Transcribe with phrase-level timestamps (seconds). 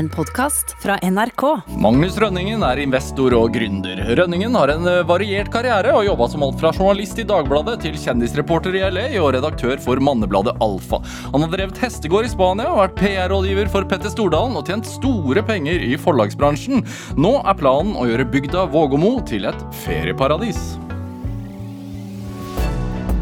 [0.00, 1.42] en podkast fra NRK.
[1.76, 3.98] Magnus Rønningen er investor og gründer.
[4.16, 7.98] Rønningen har en eh, variert karriere og jobba som alt fra journalist i Dagbladet til
[8.00, 11.02] kjendisreporter i LA og redaktør for mannebladet Alfa.
[11.34, 15.44] Han har drevet hestegård i Spania og vært PR-rådgiver for Petter Stordalen og tjent store
[15.44, 16.80] penger i forlagsbransjen.
[17.20, 20.78] Nå er planen å gjøre bygda Vågåmo til et ferieparadis.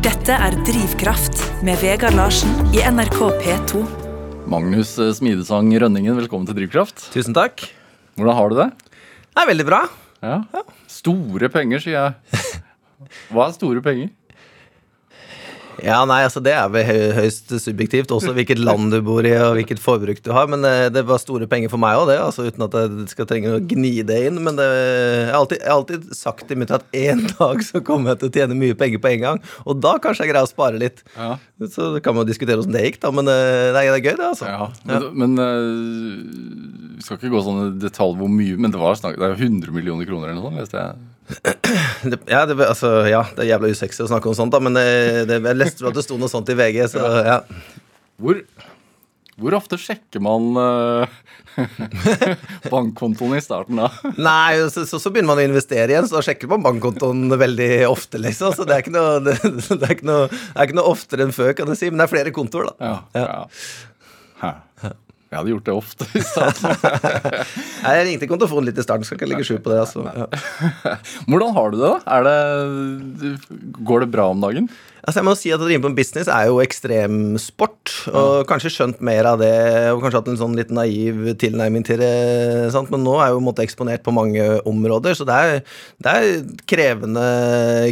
[0.07, 3.98] Dette er Drivkraft med Vegard Larsen i NRK P2.
[4.49, 7.11] Magnus eh, Smidesang Rønningen, velkommen til Drivkraft.
[7.13, 7.67] Tusen takk.
[8.17, 8.67] Hvordan har du det?
[9.29, 9.81] Det er veldig bra.
[10.25, 10.39] Ja.
[10.89, 12.41] Store penger, sier jeg.
[13.29, 14.09] Hva er store penger?
[15.85, 19.57] Ja, nei, altså Det er vel høyst subjektivt, også hvilket land du bor i og
[19.59, 20.49] hvilket forbruk du har.
[20.51, 22.19] Men eh, det var store penger for meg òg, det.
[22.23, 24.41] altså Uten at jeg skal trenge å gni det inn.
[24.45, 27.83] Men det, jeg, har alltid, jeg har alltid sagt til mitt at en dag så
[27.85, 29.43] kommer jeg til å tjene mye penger på en gang.
[29.67, 31.05] Og da kanskje jeg greier å spare litt.
[31.17, 31.37] Ja.
[31.75, 33.13] Så kan man diskutere hvordan det gikk, da.
[33.15, 34.51] Men eh, det er, det er gøy, det, altså.
[34.51, 38.81] Ja, men, men eh, vi skal ikke gå sånn i detalj hvor mye, men det
[38.83, 41.07] var snakk, det er jo 100 millioner kroner eller noe sånt, leste jeg.
[41.29, 44.63] Det, ja, det, altså, ja, det er jævla usexy å snakke om sånt, da.
[44.65, 44.87] Men det,
[45.29, 47.39] det, jeg leste at det sto noe sånt i VG, så ja.
[48.19, 48.41] Hvor,
[49.39, 51.19] hvor ofte sjekker man uh,
[52.73, 53.91] bankkontoen i starten da?
[54.17, 57.71] Nei, så, så, så begynner man å investere igjen, så da sjekker man bankkontoen veldig
[57.91, 58.57] ofte, liksom.
[58.57, 59.37] Så det er ikke noe, det,
[59.79, 61.91] er ikke noe, er ikke noe oftere enn før, kan du si.
[61.93, 62.91] Men det er flere kontoer, da.
[63.15, 63.23] Ja.
[63.23, 63.45] ja.
[65.29, 66.71] Jeg hadde gjort det ofte i starten.
[67.85, 69.83] Nei, Jeg ringte kontofonen litt i starten, skal ikke legge skjul på det.
[69.83, 70.05] Altså.
[70.09, 70.95] Ja.
[71.29, 71.99] Hvordan har du det, da?
[72.17, 73.33] Er det,
[73.85, 74.71] går det bra om dagen?
[75.05, 78.73] Altså, jeg må si at Å drive på en business er jo ekstremsport, og kanskje
[78.73, 79.53] skjønt mer av det,
[79.93, 82.13] og kanskje hatt en sånn litt naiv tilnærming til det,
[82.75, 82.89] sant?
[82.93, 85.63] men nå er jeg jo måtte eksponert på mange områder, så det er,
[86.05, 86.29] det er
[86.69, 87.25] krevende,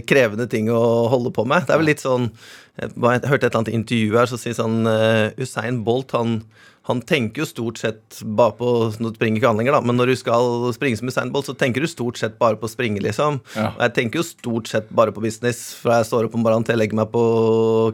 [0.08, 1.68] krevende ting å holde på med.
[1.68, 2.30] Det er vel litt sånn
[2.76, 6.42] Jeg hørte et eller annet intervju her så sier sånn uh, Usain Bolt, han
[6.86, 10.12] han tenker jo stort sett bare på Nå springer ikke han lenger, da, men når
[10.12, 13.02] du skal springe som Usain Bolt, så tenker du stort sett bare på å springe,
[13.02, 13.40] liksom.
[13.56, 13.72] Ja.
[13.72, 16.66] Og jeg tenker jo stort sett bare på business fra jeg står opp om morgenen
[16.66, 17.24] til jeg legger meg på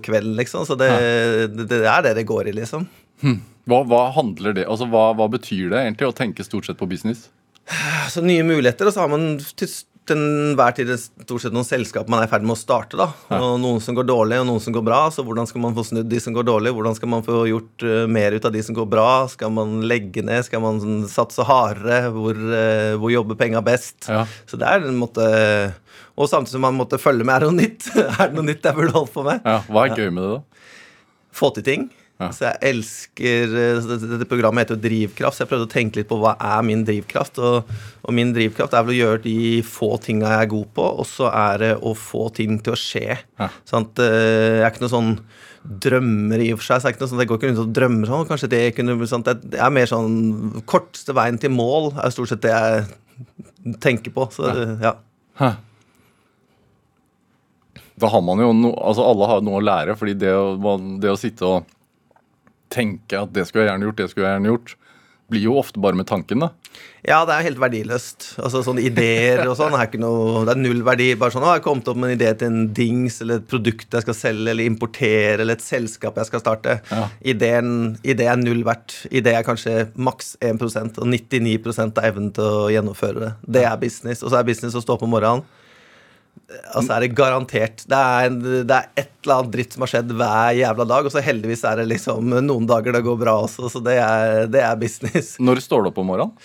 [0.05, 0.67] kvelden, liksom.
[0.69, 0.91] Så det,
[1.55, 2.85] det, det er det det går i, liksom.
[3.71, 6.91] Hva, hva handler det Altså, hva, hva betyr det egentlig å tenke stort sett på
[6.91, 7.29] business?
[8.13, 9.71] Så nye muligheter, og så har man til
[10.09, 12.99] til enhver tid stort sett noen selskap man er i ferd med å starte.
[12.99, 15.05] da, og Noen som går dårlig, og noen som går bra.
[15.15, 16.73] Så hvordan skal man få snudd de som går dårlig?
[16.75, 19.07] Hvordan skal man få gjort eh, mer ut av de som går bra?
[19.31, 20.43] Skal man legge ned?
[20.49, 22.11] Skal man sånn satse hardere?
[22.17, 24.09] Hvor, eh, hvor jobber penga best?
[24.11, 24.25] Ja.
[24.51, 25.23] Så det er en måte
[26.19, 27.87] Og samtidig som man måtte følge med, er det noe nytt?
[28.21, 29.47] er det noe nytt jeg burde holdt på med?
[29.47, 30.69] Ja, Hva er gøy med det, da?
[31.33, 31.87] Få til ting.
[32.23, 32.29] Ja.
[32.35, 36.11] Så jeg elsker eh, dette, programmet heter jo Drivkraft, så jeg prøvde å tenke litt
[36.11, 37.41] på hva er min drivkraft.
[37.43, 37.71] Og,
[38.07, 41.09] og min drivkraft er vel å gjøre de få tinga jeg er god på, og
[41.09, 43.19] så er det å få ting til å skje.
[43.43, 43.51] Ja.
[43.69, 43.99] Sant?
[44.03, 45.17] Eh, Jeg er ikke noe sånn
[45.63, 46.83] drømmer i og for seg.
[46.83, 48.29] så er ikke noe sånn, jeg går ikke rundt og drømmer sånn.
[48.31, 52.43] Kanskje det kunne sånn, Det er mer sånn Korteste veien til mål er stort sett
[52.43, 54.27] det jeg tenker på.
[54.35, 54.49] Så
[54.83, 54.97] ja.
[55.39, 55.53] ja.
[58.03, 61.13] Da har man jo no, altså Alle har noe å lære, fordi det å, det
[61.13, 61.71] å sitte og
[62.73, 64.75] tenke at det skulle jeg gjerne gjort, det skulle jeg gjerne gjort,
[65.33, 66.51] blir jo ofte bare med tanken, da.
[67.03, 68.27] Ja, det er helt verdiløst.
[68.41, 71.09] Altså sånne ideer og sånn er ikke noe Det er null verdi.
[71.19, 73.49] Bare sånn, å, jeg har kommet opp med en idé til en dings eller et
[73.51, 76.77] produkt jeg skal selge eller importere, eller et selskap jeg skal starte.
[76.93, 77.09] Ja.
[77.35, 77.73] Ideen,
[78.07, 79.01] idé er null verdt.
[79.11, 81.57] Idé er kanskje maks 1% og 99
[81.91, 83.33] er evnen til å gjennomføre det.
[83.59, 84.23] Det er business.
[84.23, 85.45] Og så er business å stå opp om morgenen.
[86.73, 87.85] Altså er det garantert.
[87.89, 91.07] Det er, en, det er et eller annet dritt som har skjedd hver jævla dag,
[91.09, 94.45] og så heldigvis er det liksom noen dager det går bra også, så det er,
[94.53, 95.37] det er business.
[95.43, 96.37] Når står du opp om morgenen?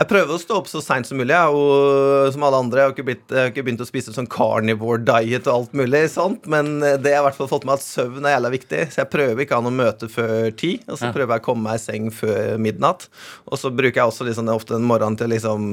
[0.00, 2.80] Jeg prøver å stå opp så seint som mulig, jeg, og som alle andre.
[2.80, 5.74] Jeg har ikke, blitt, jeg har ikke begynt å spise sånn carnivore diet og alt
[5.76, 8.78] mulig sånt, men det har i hvert fall fått med at søvn er jævla viktig.
[8.94, 11.12] Så jeg prøver ikke å ha noe møte før ti, og så Ja.
[11.12, 13.08] prøver jeg å komme meg i seng før midnatt.
[13.52, 15.68] Og så bruker jeg også liksom, ofte en morgen til å liksom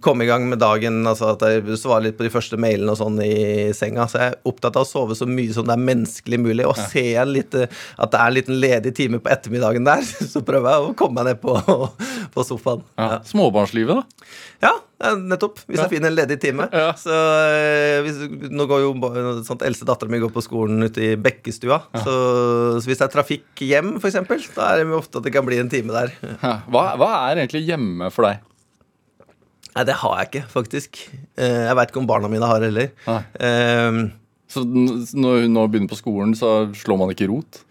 [0.00, 3.00] komme i gang med dagen, altså at jeg svarer litt på de første mailene og
[3.02, 4.08] sånn i senga.
[4.08, 6.64] Så jeg er opptatt av å sove så mye som det er menneskelig mulig.
[6.72, 7.68] Og ser jeg litt, eh,
[7.98, 10.00] at det er en liten ledig time på ettermiddagen der,
[10.32, 11.52] så prøver jeg å komme meg ned på,
[12.32, 12.80] på sofaen.
[12.96, 13.20] Ja.
[13.42, 14.28] Småbarnslivet, da?
[14.62, 14.70] Ja,
[15.02, 15.58] ja, nettopp.
[15.66, 16.68] Hvis jeg finner en ledig time.
[16.70, 16.92] Ja.
[16.98, 18.20] Så eh, hvis,
[18.54, 21.80] Nå går jo sånn, sånt eldste dattera mi går på skolen ute i Bekkestua.
[22.04, 22.14] Så,
[22.78, 24.20] så hvis det er trafikk hjem, f.eks.,
[24.54, 26.14] da er det jo ofte at det kan bli en time der.
[26.38, 26.54] Ja.
[26.70, 28.40] Hva, hva er egentlig hjemme for deg?
[29.72, 30.98] Nei, det har jeg ikke, faktisk.
[31.40, 32.90] Eh, Jeg veit ikke om barna mine har heller.
[33.08, 34.02] Eh,
[34.52, 37.62] Så når hun nå begynner på skolen, så slår man ikke rot?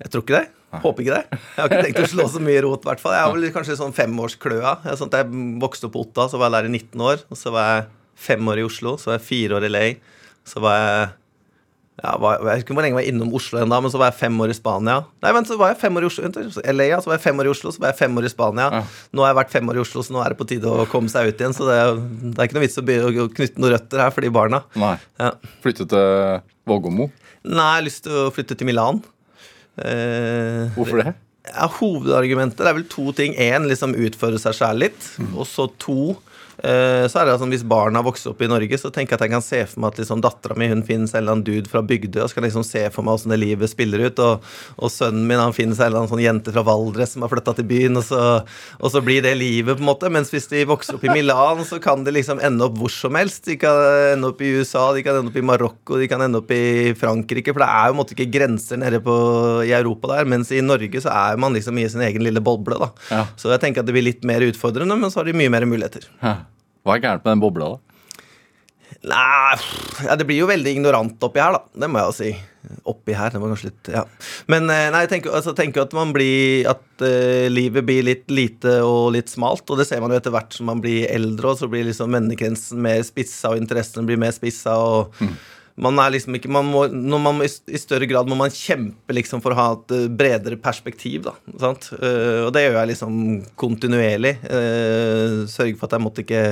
[0.00, 0.46] Jeg tror ikke det.
[0.70, 1.38] Håper ikke det.
[1.40, 3.16] Jeg har ikke tenkt å slå så mye rot, i hvert fall.
[3.16, 4.74] Jeg har vel kanskje sånn femårskløa.
[4.86, 7.24] Jeg, jeg vokste opp på Otta, så var jeg der i 19 år.
[7.30, 7.88] Og så var jeg
[8.20, 9.86] fem år i Oslo, så var jeg fire år i LA.
[10.46, 11.08] Så var jeg
[12.00, 14.20] ja, var, Jeg ikke hvor lenge jeg var innom Oslo ennå, men så var jeg
[14.22, 14.96] fem år i Spania.
[15.20, 17.50] Nei, vent, så var jeg fem år i Oslo LA, så var jeg fem år
[17.50, 18.68] i Oslo, så var jeg fem år i Spania.
[18.72, 18.82] Ja.
[19.12, 20.86] Nå har jeg vært fem år i Oslo, så nå er det på tide å
[20.88, 21.56] komme seg ut igjen.
[21.56, 21.76] Så det,
[22.22, 24.62] det er ikke noe vits å å knytte noen røtter her for de barna.
[24.80, 24.94] Nei.
[25.20, 25.34] Ja.
[25.64, 26.40] Flytte til
[26.70, 27.10] Vågåmo.
[27.44, 29.04] Nei, jeg har lyst til å flytte til Milan.
[29.84, 31.14] Eh, Hvorfor det?
[31.50, 33.36] Ja, Hovedargumentet det er vel to ting.
[33.38, 35.12] Én, liksom utføre seg sjæl litt.
[35.34, 36.16] Og så to
[36.62, 39.26] eh, så er det altså, Hvis barna vokser opp i Norge, så tenker jeg at
[39.26, 41.46] jeg kan se for meg at liksom, dattera mi hun finner seg en eller annen
[41.46, 44.04] dude fra Bygdøy, og så kan jeg liksom se for meg åssen det livet spiller
[44.06, 44.22] ut.
[44.24, 47.24] Og, og sønnen min han finner seg en eller annen sånn jente fra Valdres som
[47.24, 48.22] har flytta til byen, og så,
[48.78, 50.12] og så blir det livet, på en måte.
[50.12, 53.18] Mens hvis de vokser opp i Milan, så kan de liksom ende opp hvor som
[53.18, 53.44] helst.
[53.48, 53.80] De kan
[54.14, 56.92] ende opp i USA, de kan ende opp i Marokko, de kan ende opp i
[56.98, 57.54] Frankrike.
[57.54, 59.16] For det er jo på en måte ikke grenser nede på,
[59.66, 60.28] i Europa der.
[60.30, 62.90] Mens i Norge så er man liksom i sin egen lille boble, da.
[63.10, 63.26] Ja.
[63.40, 65.68] Så jeg tenker at det blir litt mer utfordrende, men så har de mye mer
[65.68, 66.08] muligheter.
[66.20, 67.90] Hva er gærent med den bobla, da?
[69.00, 69.56] Nei,
[70.04, 71.60] ja, det blir jo veldig ignorant oppi her, da.
[71.82, 72.30] Det må jeg jo si.
[72.90, 74.02] Oppi her, det var kanskje litt Ja.
[74.52, 78.26] Men eh, nei, jeg tenker, altså, tenker at man blir At uh, livet blir litt
[78.28, 79.64] lite og litt smalt.
[79.70, 82.12] Og det ser man jo etter hvert som man blir eldre, og så blir liksom
[82.18, 85.16] vennekretsen mer spissa, og interessene blir mer spissa, og
[85.80, 86.84] man er liksom ikke man må,
[87.20, 87.48] man i,
[87.80, 91.34] større grad må man kjempe liksom for å ha et eh, bredere perspektiv, da.
[91.62, 91.90] Sant?
[91.96, 93.18] Eh, og det gjør jeg liksom
[93.60, 94.36] kontinuerlig.
[94.44, 96.44] Uh, sørge for at jeg måtte ikke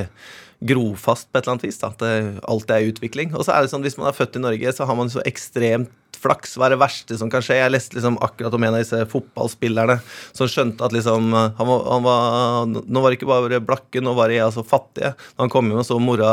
[0.68, 1.80] gro fast på et eller annet vis.
[1.80, 3.34] Da, at alltid er utvikling.
[3.36, 5.22] Og så er det sånn, hvis man er født i Norge, så har man så
[5.28, 6.56] ekstremt flaks.
[6.58, 7.58] Hva er det verste som kan skje?
[7.60, 9.98] Jeg leste liksom akkurat om en av disse fotballspillerne
[10.36, 14.14] som skjønte at liksom han var, han var, Nå var det ikke bare blakke, nå
[14.18, 15.14] var de altså fattige.
[15.14, 16.32] Da han kom hjem og så mora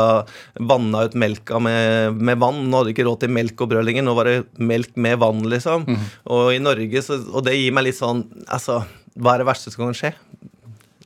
[0.58, 2.64] vanna ut melka med, med vann.
[2.66, 4.06] Nå hadde de ikke råd til melk og brød lenger.
[4.06, 5.86] Nå var det melk med vann, liksom.
[6.32, 8.80] Og i Norge, så, og det gir meg litt sånn Altså,
[9.16, 10.12] hva er det verste som kan skje?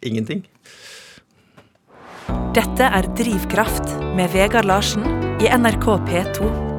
[0.07, 0.43] Ingenting.
[2.57, 5.07] Dette er Drivkraft med Vegard Larsen
[5.43, 6.70] i NRK P2.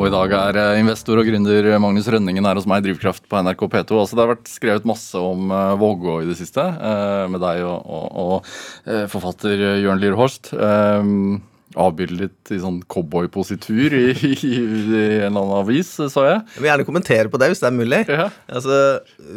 [0.00, 3.26] Og i dag er eh, investor og gründer Magnus Rønningen her hos meg i Drivkraft
[3.28, 3.98] på NRK P2.
[4.00, 7.60] Altså, det har vært skrevet masse om uh, Vågå i det siste, eh, med deg
[7.68, 10.54] og, og, og eh, forfatter Jørn Lier Horst.
[11.70, 16.40] Avbildet i sånn cowboypositur i, i, i en eller annen avis, sa jeg.
[16.56, 18.00] Jeg vil gjerne kommentere på det, hvis det er mulig.
[18.08, 18.30] Ja.
[18.48, 18.80] Altså,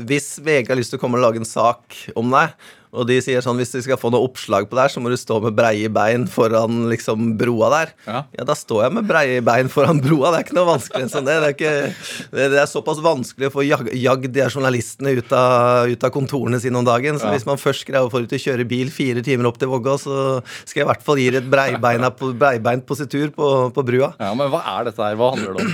[0.08, 2.56] Hvis VG har lyst til å komme og lage en sak om deg,
[2.94, 5.10] og de sier sånn hvis du skal få noe oppslag på det her, så må
[5.10, 7.94] du stå med breie bein foran liksom broa der.
[8.06, 8.20] Ja.
[8.38, 10.30] Ja, da står jeg med breie bein foran broa.
[10.34, 11.38] Det er ikke noe vanskeligere enn sånn det.
[11.42, 15.90] Det er, ikke, det, er såpass vanskelig å få jag, jagd de journalistene ut av,
[15.90, 17.18] ut av kontorene sine om dagen.
[17.18, 17.34] Så Ja.
[17.34, 19.72] hvis man først greier å få dem til å kjøre bil fire timer opp til
[19.74, 20.20] Vågå, så
[20.64, 24.14] skal jeg i hvert fall gi dem et breibeint positur på, på brua.
[24.20, 25.18] Ja, Men hva er dette her?
[25.18, 25.74] Hva handler det om?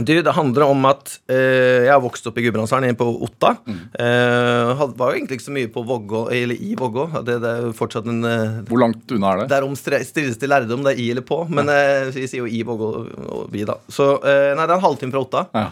[0.00, 3.50] Du, det handler om at eh, jeg har vokst opp i Gudbrandsdalen, på Otta.
[3.68, 7.04] Eh, had- var jo egentlig ikke så mye på Vågå, eller i Vågå.
[7.26, 9.48] Det, det er jo fortsatt en eh, Hvor langt unna er det?
[9.52, 12.40] Det er om strides til lærdom, det er i eller på, men eh, vi sier
[12.40, 12.88] jo i Vågå
[13.52, 13.76] vi, da.
[13.92, 15.44] Så eh, nei, det er en halvtime fra Otta.
[15.52, 15.66] Ja.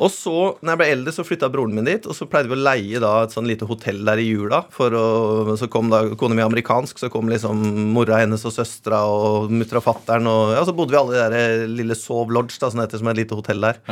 [0.00, 2.56] Og så, når jeg ble eldre, så flytta broren min dit, og så pleide vi
[2.56, 4.62] å leie da et sånn lite hotell der i jula.
[4.72, 7.60] For å, så kom da kona mi amerikansk, så kom liksom
[7.94, 11.20] mora hennes og søstera og mutter og fatter'n, og ja, så bodde vi alle i
[11.20, 13.82] der lille Sov Lodge, da, som heter, som er et lite hotell der.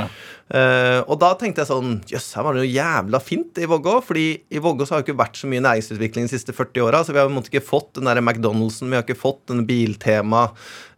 [0.48, 3.98] Eh, og da tenkte jeg sånn Jøss, her var det jo jævla fint i Vågå.
[4.04, 7.02] fordi i Vågå så har det ikke vært så mye næringsutvikling de siste 40 åra.
[7.04, 9.44] Så vi har på en måte ikke fått den der McDonald'sen, vi har ikke fått
[9.52, 10.46] den Biltema.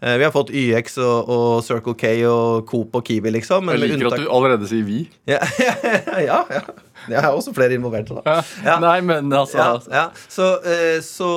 [0.01, 3.67] Eh, vi har fått YX og, og Circle K og Coop og Kiwi, liksom.
[3.69, 5.03] men Jeg liker liker at du allerede sier vi.
[5.29, 5.41] ja,
[6.31, 6.63] ja, ja.
[7.09, 8.41] Jeg har også flere involverte, da.
[8.65, 8.77] Ja.
[8.83, 9.59] Nei, men altså
[9.91, 10.05] Ja.
[10.29, 11.29] Så, eh, så,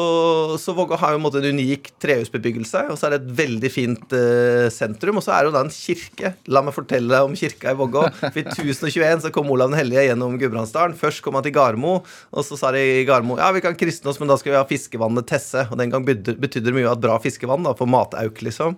[0.60, 3.72] så Vågå har jo en, måte en unik trehusbebyggelse, og så er det et veldig
[3.72, 5.20] fint eh, sentrum.
[5.22, 6.34] Og så er det jo da en kirke.
[6.52, 8.04] La meg fortelle deg om kirka i Vågå.
[8.34, 10.98] I 1021 så kom Olav den hellige gjennom Gudbrandsdalen.
[11.00, 14.12] Først kom han til Garmo, og så sa de i Garmo ja, vi kan kristne
[14.12, 15.66] oss, men da skal vi ha fiskevannet Tesse.
[15.72, 18.76] Og den gang betydde det mye at bra fiskevann da, for matauk, liksom.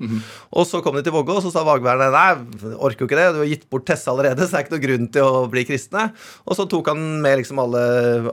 [0.56, 3.27] Og så kom de til Vågå, og så sa Vagværene nei, orker jo ikke det,
[3.36, 5.65] du har gitt bort Tesse allerede, så det er ikke noe grunn til å bli
[5.68, 6.08] kristne.
[6.46, 7.82] Og så tok han med liksom alle,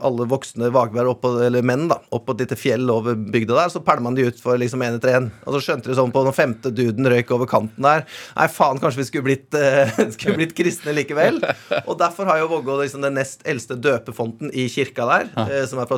[0.03, 3.55] alle voksne vagbær opp på, eller menn da, opp på et lite fjell over bygda
[3.57, 3.71] der.
[3.71, 5.29] Så pælma han de ut for liksom én etter én.
[5.45, 8.05] Og så skjønte de sånn på den femte duden røyk over kanten der.
[8.37, 11.39] Nei, faen, kanskje vi skulle blitt, uh, skulle blitt kristne likevel.
[11.85, 15.79] Og derfor har jo Vågå liksom den nest eldste døpefonten i kirka der, eh, som
[15.81, 15.97] er fra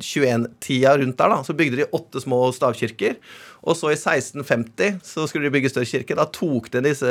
[0.00, 1.28] 1021-tida rundt der.
[1.28, 3.16] da, Så bygde de åtte små stavkirker.
[3.64, 6.16] Og så i 1650 så skulle de bygge større kirke.
[6.18, 7.06] Da tok de disse,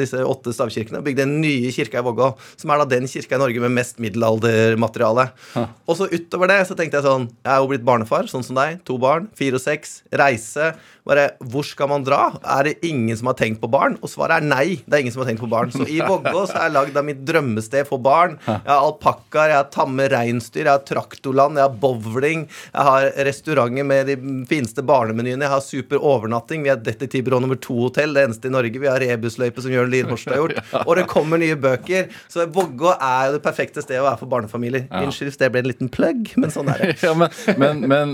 [0.00, 3.36] disse åtte stavkirkene og bygde en nye kirke i Vågå, som er da den kirka
[3.36, 5.28] i Norge med mest middelaldermateriale.
[5.60, 8.56] Og så utover det så tenkte jeg sånn Jeg er jo blitt barnefar, sånn som
[8.56, 8.80] deg.
[8.88, 10.00] To barn, fire og seks.
[10.16, 10.72] Reise.
[11.08, 12.36] Bare, Hvor skal man dra?
[12.46, 13.96] Er det ingen som har tenkt på barn?
[14.02, 14.66] Og svaret er nei.
[14.86, 15.72] Det er ingen som har tenkt på barn.
[15.74, 18.36] Så i Vågå så er jeg lagd av mitt drømmested for barn.
[18.46, 23.08] Jeg har alpakkaer, jeg har tamme reinsdyr, jeg har traktorland, jeg har bowling, jeg har
[23.26, 24.16] restauranter med de
[24.50, 28.82] fineste barnemenyene, jeg har super overnatting, vi har Detektivbyrå nummer to-hotell, det eneste i Norge,
[28.82, 32.10] vi har rebusløype som Jørn Lierhorst har gjort, og det kommer nye bøker.
[32.30, 34.86] Så Vågå er jo det perfekte stedet å være for barnefamilier.
[35.02, 36.90] Unnskyld hvis det ble en liten plugg, men sånn er det.
[37.02, 38.12] Ja, men, men, men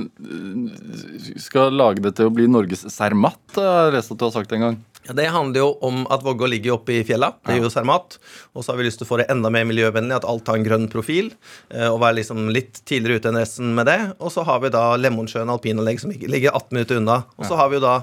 [1.43, 4.53] skal lage det til å bli Norges Cermat, har jeg lest at du har sagt
[4.57, 4.79] en gang.
[5.09, 7.31] Ja, det handler jo om at Vågå ligger oppe i fjella.
[7.47, 8.19] Det gjør jo Cermat.
[8.53, 10.59] Og så har vi lyst til å få det enda mer miljøvennlig, at alt har
[10.59, 11.31] en grønn profil.
[11.71, 13.99] eh, Og være liksom litt tidligere ute enn resten med det.
[14.21, 17.23] Og så har vi da Lemonsjøen alpinanlegg, som ligger 18 minutter unna.
[17.39, 17.97] Og så har vi jo da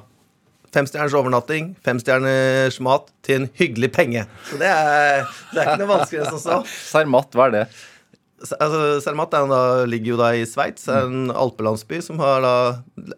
[0.76, 4.26] femstjerners overnatting, femstjerners mat til en hyggelig penge.
[4.50, 6.58] Så det er, det er ikke noe vanskeligere enn som så.
[6.90, 7.66] Cermat, hva er det?
[8.54, 9.60] Altså, Zermatt er da,
[9.90, 12.54] ligger jo da i Sveits, en alpelandsby som har da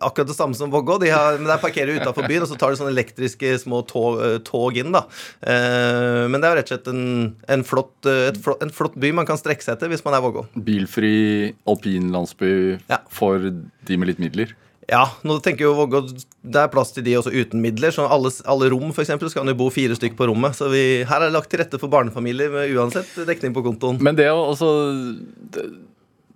[0.05, 1.00] akkurat det samme som Vågå.
[1.01, 3.81] De har, men Der parkerer de utafor byen, og så tar de sånne elektriske små
[3.89, 4.91] tog, eh, tog inn.
[4.96, 5.03] da.
[5.41, 9.12] Eh, men det er rett og slett en, en, flott, eh, flott, en flott by
[9.12, 10.46] man kan strekke seg etter hvis man er Vågå.
[10.55, 13.00] Bilfri alpinlandsby Ja.
[13.10, 14.53] for de med litt midler?
[14.88, 16.00] Ja, nå tenker jo Vågå
[16.48, 17.91] det er plass til de også uten midler.
[17.91, 20.56] Så alle, alle rom for eksempel, skal jo bo fire stykk på rommet.
[20.56, 24.00] Så vi, her er det lagt til rette for barnefamilier med uansett dekning på kontoen.
[24.00, 24.70] Men det å også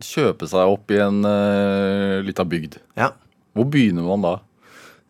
[0.02, 3.12] kjøpe seg opp i en uh, lita bygd, Ja.
[3.56, 4.34] hvor begynner man da?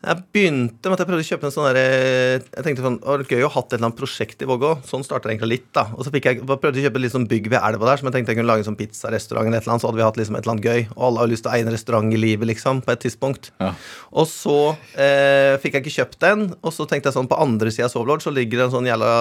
[0.02, 3.14] Jeg begynte med at jeg prøvde å kjøpe en sånn der, Jeg tenkte sånn, å,
[3.20, 4.72] det gøy å ha hatt et eller annet prosjekt i Vågå.
[4.88, 5.84] Sånn starta det egentlig litt, da.
[5.94, 8.16] Og så jeg, prøvde jeg å kjøpe litt sånn bygg ved elva der, som jeg
[8.16, 9.84] tenkte jeg kunne lage en sånn pizzarestaurant eller et eller annet.
[9.84, 10.84] Så hadde vi hatt liksom et eller annet gøy.
[10.96, 13.52] Og alle har lyst til å eie en restaurant i livet, liksom, på et tidspunkt.
[13.62, 13.72] Ja.
[14.10, 14.58] Og så
[14.98, 17.94] eh, fikk jeg ikke kjøpt den, og så tenkte jeg sånn på andre sida av
[17.94, 19.12] Sovelord så ligger det en sånn jævla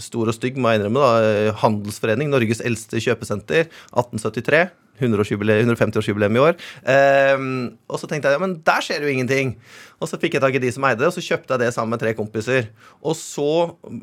[0.00, 4.70] stor og stygg, må jeg innrømme, da, eh, handelsforening, Norges eldste kjøpesenter, 1873.
[5.00, 6.58] 150-årsjubileum i år.
[6.94, 7.52] Ehm,
[7.90, 9.54] og så tenkte jeg ja, men der skjer jo ingenting.
[10.00, 11.72] Og så fikk jeg tak i de som eide det, og så kjøpte jeg det
[11.76, 12.70] sammen med tre kompiser.
[13.04, 13.48] Og så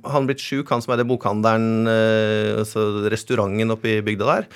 [0.05, 4.51] han blitt sjuk, han som eide bokhandelen, eh, altså restauranten oppe i bygda der.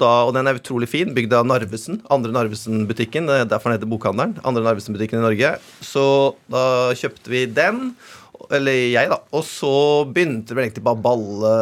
[0.00, 2.02] Da, og den er utrolig fin, bygd av Narvesen.
[2.12, 3.30] Andre Narvesen-butikken.
[3.32, 4.36] Er derfor den heter Bokhandelen.
[4.44, 5.54] Andre Narvesen-butikken i Norge.
[5.84, 6.04] Så
[6.52, 7.94] da kjøpte vi den.
[8.52, 9.22] Eller jeg, da.
[9.32, 9.72] Og så
[10.10, 11.54] begynte det egentlig bare balle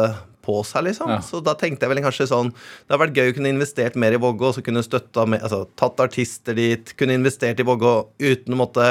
[0.43, 1.11] på seg, liksom.
[1.15, 1.19] Ja.
[1.23, 4.15] Så da tenkte jeg vel kanskje sånn Det hadde vært gøy å kunne investert mer
[4.15, 8.55] i Vågå, så kunne støtta med Altså tatt artister dit, kunne investert i Vågå uten
[8.55, 8.87] å måtte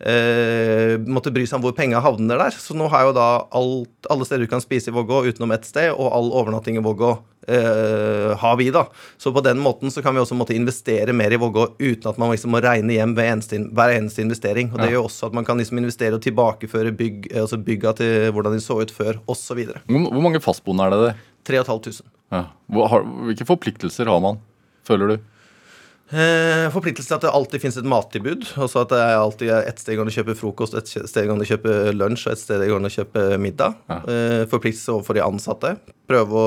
[0.00, 2.56] eh, måtte bry seg om hvor penga havner der.
[2.56, 3.28] Så nå har jeg jo da
[3.60, 6.84] alt, alle steder du kan spise i Vågå utenom ett sted, og all overnatting i
[6.84, 7.16] Vågå
[7.50, 8.84] eh, har vi, da.
[9.20, 12.18] Så på den måten så kan vi også måtte investere mer i Vågå uten at
[12.20, 14.70] man liksom må regne hjem hver eneste, hver eneste investering.
[14.72, 14.96] Og det Ja.
[14.96, 18.60] gjør også at man kan liksom investere og tilbakeføre bygg, altså bygga til hvordan de
[18.64, 19.64] så ut før, osv.
[19.86, 21.14] Hvor, hvor mange fastboende er det der?
[21.50, 22.02] 3500.
[22.30, 22.44] Ja.
[22.70, 24.38] Hvilke forpliktelser har man,
[24.86, 25.16] føler du?
[26.10, 28.48] Eh, forpliktelse til at det alltid finnes et mattilbud.
[28.58, 31.26] Altså at det er alltid ett et sted går an å kjøpe frokost, et sted
[31.26, 33.78] går an å kjøpe lunsj og et sted går an å kjøpe middag.
[33.88, 34.00] Ja.
[34.10, 35.72] Eh, forpliktelse overfor de ansatte.
[36.10, 36.46] Prøve å,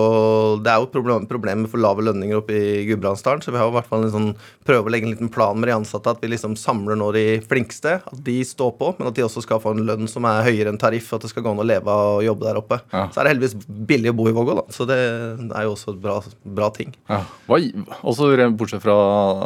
[0.59, 3.61] det er jo et problem, problem med for lave lønninger oppe i Gudbrandsdalen, så vi
[3.61, 4.29] har jo hvert fall en sånn,
[4.67, 6.11] prøve å legge en liten plan med de ansatte.
[6.11, 9.45] At vi liksom samler nå de flinkste, at de står på, men at de også
[9.45, 11.13] skal få en lønn som er høyere enn tariff.
[11.15, 12.81] At det skal gå an å leve av og jobbe der oppe.
[12.91, 13.05] Ja.
[13.07, 13.55] Så er det heldigvis
[13.93, 14.65] billig å bo i Vågå, da.
[14.75, 16.19] Så det er jo også et bra,
[16.59, 16.91] bra ting.
[17.07, 17.21] Ja.
[17.47, 17.61] Hva,
[18.03, 18.97] også bortsett fra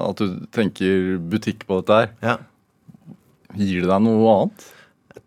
[0.10, 2.38] at du tenker butikk på dette her, Ja.
[3.58, 4.66] gir det deg noe annet?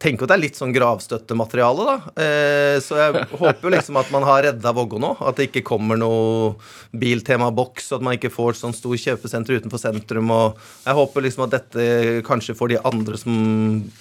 [0.00, 1.97] Tenker at det er litt sånn gravstøttemateriale, da.
[2.25, 5.12] Eh, så jeg håper jo liksom at man har redda Vågå nå.
[5.28, 6.54] At det ikke kommer noe
[6.97, 10.33] Biltema-boks, at man ikke får sånn stor kjøpesenter utenfor sentrum.
[10.33, 13.35] Og jeg håper liksom at dette kanskje får de andre som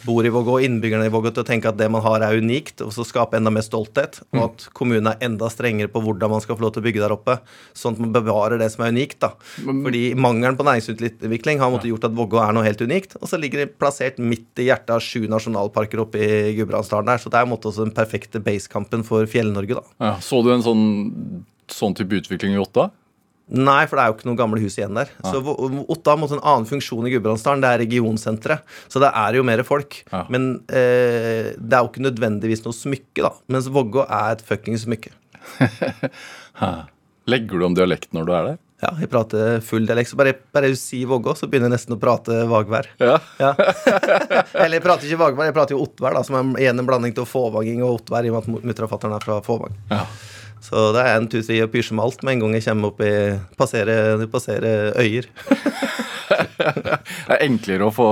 [0.05, 2.85] bor i Vågå, innbyggerne i Vågå, til å tenke at det man har, er unikt,
[2.85, 4.21] og så skape enda mer stolthet.
[4.31, 7.03] Og at kommunen er enda strengere på hvordan man skal få lov til å bygge
[7.03, 7.39] der oppe,
[7.75, 9.33] sånn at man bevarer det som er unikt, da.
[9.59, 13.39] Fordi mangelen på næringsutvikling har måttet gjort at Vågå er noe helt unikt, og så
[13.41, 17.39] ligger det plassert midt i hjertet av sju nasjonalparker oppe i Gudbrandsdalen der, så det
[17.39, 19.81] er en måte også den perfekte basekampen for Fjell-Norge, da.
[19.99, 20.13] Ja.
[20.21, 22.91] Så du en sånn, sånn type utvikling i Otta?
[23.49, 25.09] Nei, for det er jo ikke noen gamle hus igjen der.
[25.25, 25.55] Så Vo-
[25.89, 27.61] Otta har en annen funksjon i Gudbrandsdalen.
[27.65, 28.61] Det er regionsenteret.
[28.87, 30.03] Så det er jo mer folk.
[30.13, 30.27] Ja.
[30.29, 33.31] Men eh, det er jo ikke nødvendigvis noe smykke, da.
[33.49, 35.09] Mens Vågå er et fuckings smykke.
[37.29, 38.57] Legger du om dialekt når du er der?
[38.79, 40.13] Ja, jeg prater full dialekt.
[40.15, 42.87] Bare, bare sier Vågå, så begynner jeg nesten å prate vagvær.
[43.01, 43.17] Ja.
[43.41, 43.51] Ja.
[44.61, 47.15] Eller jeg prater ikke vagvær, jeg prater jo ottvær, da, som er igjen en blanding
[47.17, 49.75] til fåvanging og ottvær, i og med at mutter'n er fra Fåvang.
[49.91, 50.03] ja.
[50.59, 52.91] Så det er en tur til å pysje med alt med en gang jeg kommer
[52.91, 53.11] opp i
[53.59, 55.29] Passerer, passerer øyer.
[56.59, 58.09] Det er enklere å få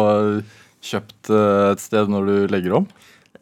[0.88, 2.88] kjøpt eh, et sted når du legger om?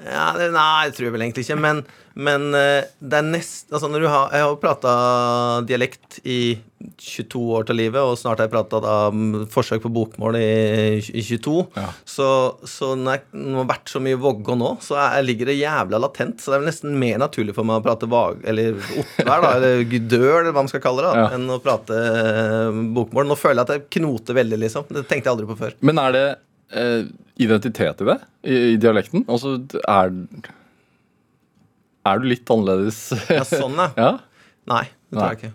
[0.04, 1.56] Ja, det, nei, det tror jeg vel egentlig ikke.
[1.62, 1.80] Men,
[2.16, 4.92] men eh, det er nest Altså, når du har Jeg har jo prata
[5.68, 6.58] dialekt i
[7.02, 8.80] 22 år til livet, og snart har jeg prata
[9.52, 11.54] forsøk på bokmål i, i 22.
[11.80, 11.86] Ja.
[12.06, 12.28] Så,
[12.70, 16.00] så når jeg det har vært så mye Vågå nå, så jeg ligger det jævla
[16.04, 16.44] latent.
[16.44, 18.44] Så det er vel nesten mer naturlig for meg å prate vag...
[18.46, 21.40] Eller ottvær, da, eller gudør, eller hva man skal kalle det, da, Ja.
[21.40, 23.32] enn å prate eh, bokmål.
[23.32, 24.86] Nå føler jeg at jeg knoter veldig, liksom.
[24.92, 25.80] Det tenkte jeg aldri på før.
[25.90, 26.26] Men er det
[27.42, 28.18] identitet i det?
[28.44, 29.26] I, i dialekten?
[29.32, 30.12] Altså, er
[32.06, 33.00] Er du litt annerledes?
[33.32, 33.90] Ja, sånn, ja.
[34.04, 34.12] ja?
[34.70, 35.54] Nei, det tror jeg ikke.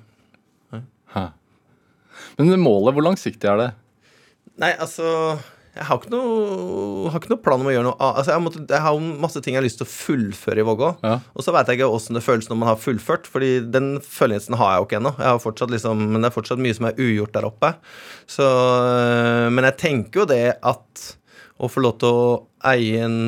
[2.41, 3.71] Men målet, hvor langsiktig er det?
[4.61, 5.39] Nei, altså
[5.71, 7.97] Jeg har ikke noe, har ikke noe plan om å gjøre noe.
[8.03, 10.89] Altså, jeg, måtte, jeg har masse ting jeg har lyst til å fullføre i Vågå.
[11.07, 11.13] Ja.
[11.35, 14.59] Og så veit jeg ikke åssen det føles når man har fullført, Fordi den følelsen
[14.59, 15.15] har jeg jo ikke ennå.
[15.21, 17.73] Jeg har fortsatt liksom, Men det er fortsatt mye som er ugjort der oppe.
[18.27, 21.07] Så, øh, men jeg tenker jo det at
[21.61, 22.27] å få lov til å
[22.73, 23.19] eie en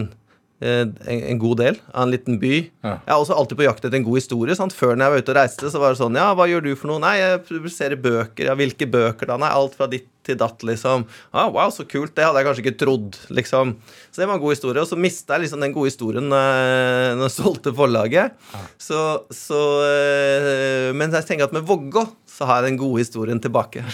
[0.63, 2.55] en, en god del av en liten by.
[2.85, 2.95] Ja.
[3.03, 4.57] Jeg er også alltid på jakt etter en god historie.
[4.59, 4.77] Sant?
[4.77, 6.73] Før når jeg var ute og reiste, så var det sånn Ja, hva gjør du
[6.79, 7.03] for noe?
[7.03, 8.49] Nei, jeg publiserer bøker.
[8.51, 9.39] Ja, hvilke bøker da?
[9.43, 11.05] Nei, alt fra ditt til datt, liksom.
[11.35, 12.15] Ah, wow, så kult.
[12.15, 13.75] Det hadde jeg kanskje ikke trodd, liksom.
[14.11, 14.85] Så det var en god historie.
[14.85, 18.39] Og så mista jeg liksom den gode historien eh, når jeg solgte forlaget.
[18.81, 19.03] Så,
[19.35, 23.85] så eh, Men jeg tenker at med Vågå så har jeg den gode historien tilbake.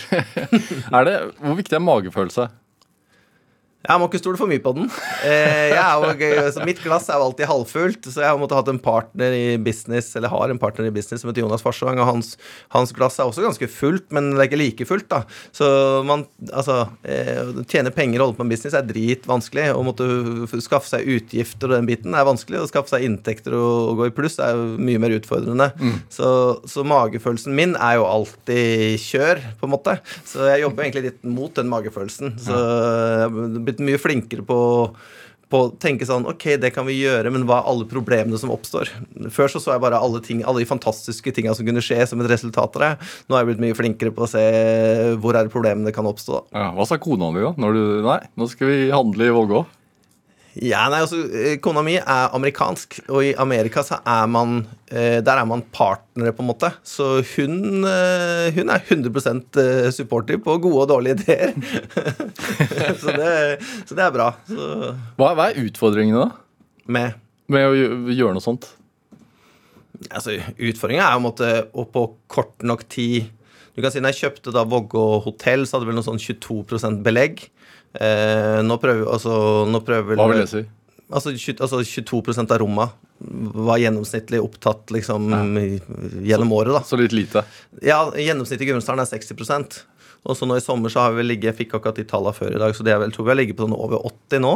[0.96, 2.48] Er det, hvor viktig er magefølelse?
[3.88, 4.90] Jeg må ikke stole for mye på den.
[5.24, 8.80] Eh, jo, så mitt glass er jo alltid halvfullt, så jeg har måttet hatt en
[8.82, 12.34] partner i business, eller har en partner i business som heter Jonas Farsvang, og hans,
[12.74, 15.22] hans glass er også ganske fullt, men det er ikke like fullt, da.
[15.56, 15.68] Så
[16.06, 19.68] man, altså eh, tjene penger og holde på med business er dritvanskelig.
[19.72, 20.08] Å måtte
[20.64, 22.60] skaffe seg utgifter og den biten er vanskelig.
[22.62, 25.70] Å skaffe seg inntekter og, og gå i pluss er jo mye mer utfordrende.
[26.12, 26.28] Så,
[26.68, 29.96] så magefølelsen min er jo alltid kjør, på en måte.
[30.28, 32.36] Så jeg jobber egentlig litt mot den magefølelsen.
[32.42, 34.58] Så jeg har blitt mye flinkere på
[35.48, 38.52] på å tenke sånn Ok, det kan vi gjøre, men hva er alle problemene som
[38.52, 38.90] oppstår?
[39.32, 42.20] Før så så jeg bare alle, ting, alle de fantastiske tinga som kunne skje som
[42.20, 42.90] et resultat av det.
[43.28, 44.44] Nå er jeg blitt mye flinkere på å se
[45.22, 46.42] hvor er problemene kan oppstå.
[46.52, 47.54] Ja, hva sa kona di da?
[47.56, 49.64] Når du, nei, nå skal vi handle i Vågå.
[50.56, 55.20] Ja, nei, altså, eh, Kona mi er amerikansk, og i Amerika så er man eh,
[55.22, 56.72] Der er man partnere, på en måte.
[56.82, 59.12] Så hun, eh, hun er 100
[59.60, 61.52] eh, supportive på gode og dårlige ideer.
[63.02, 63.30] så, det,
[63.84, 64.32] så det er bra.
[64.48, 66.44] Så, Hva, hva er utfordringene da?
[66.88, 67.18] med
[67.52, 67.74] Med å
[68.12, 68.70] gjøre noe sånt?
[70.08, 73.26] Altså, Utfordringa er jo måtte opp på kort nok tid
[73.74, 76.22] Du kan si når jeg kjøpte da Vågå hotell, så hadde vi vel noe sånn
[76.22, 77.44] 22% belegg.
[77.94, 79.34] Eh, nå prøver altså,
[79.68, 80.64] nå prøver Hva vil det si?
[81.08, 85.38] Altså, 20, altså 22% av romma var gjennomsnittlig opptatt liksom ja.
[86.22, 86.82] gjennom året, da.
[86.86, 87.42] Så litt lite.
[87.82, 89.80] Ja, gjennomsnittet i Gudbrandsdalen er 60%
[90.28, 92.52] Og så nå i sommer så har vi ligget Jeg fikk akkurat de tallene før
[92.54, 94.54] i dag, så det er vel, tror vi har ligget på sånn over 80 nå.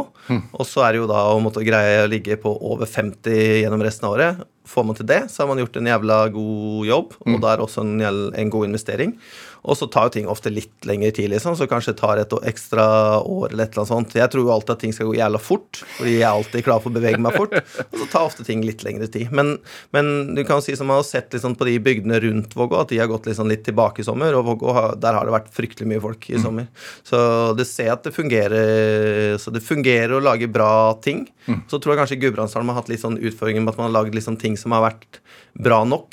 [0.53, 3.83] Og så er det jo da å måtte greie å ligge på over 50 gjennom
[3.83, 4.45] resten av året.
[4.69, 7.63] Får man til det, så har man gjort en jævla god jobb, og da er
[7.63, 7.97] også en,
[8.31, 9.17] en god investering.
[9.63, 12.33] Og så tar jo ting ofte litt lengre tid, liksom, så kanskje det tar et
[12.49, 12.85] ekstra
[13.21, 14.15] år eller et eller annet sånt.
[14.19, 16.81] Jeg tror jo alltid at ting skal gå jævla fort, fordi jeg er alltid klar
[16.83, 17.55] for å bevege meg fort.
[17.85, 19.31] Og så tar ofte ting litt lengre tid.
[19.35, 19.55] Men,
[19.95, 22.81] men du kan jo si som man har sett liksom på de bygdene rundt Vågå,
[22.81, 25.51] at de har gått liksom litt tilbake i sommer, og Vågå der har det vært
[25.55, 26.67] fryktelig mye folk i sommer.
[27.07, 27.17] Så
[27.55, 31.23] det ser at det fungerer Så det fungerer å lage bra ting.
[31.71, 34.15] Så tror jeg kanskje Gudbrandsdalen har hatt litt sånn utfordringer med at man har lagd
[34.15, 35.13] liksom ting som har vært
[35.59, 36.11] bra nok.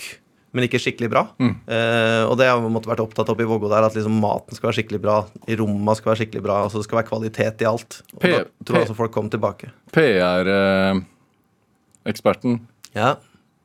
[0.50, 1.20] Men ikke skikkelig bra.
[1.38, 4.50] Eh, og det har vi måtte vært opptatt av i Vågå der, at liksom maten
[4.58, 7.62] skal være skikkelig bra, i romma skal være skikkelig bra, altså det skal være kvalitet
[7.62, 8.00] i alt.
[8.16, 9.70] Og P- da tror jeg også folk kommer tilbake.
[9.94, 11.06] PR-eksperten.
[12.96, 13.12] Ja.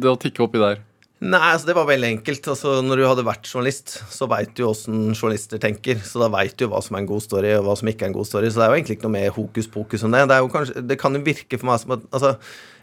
[0.00, 0.78] det å tikke oppi der?
[1.18, 2.44] Nei, altså det var veldig enkelt.
[2.52, 5.98] Altså Når du hadde vært journalist, så veit du åssen journalister tenker.
[6.06, 8.12] Så da veit du hva som er en god story, og hva som ikke er
[8.12, 8.50] en god story.
[8.50, 10.22] Så det er jo egentlig ikke noe mer hokus pokus om det.
[10.30, 12.36] Det, jo kanskje, det kan jo virke for meg som at Altså,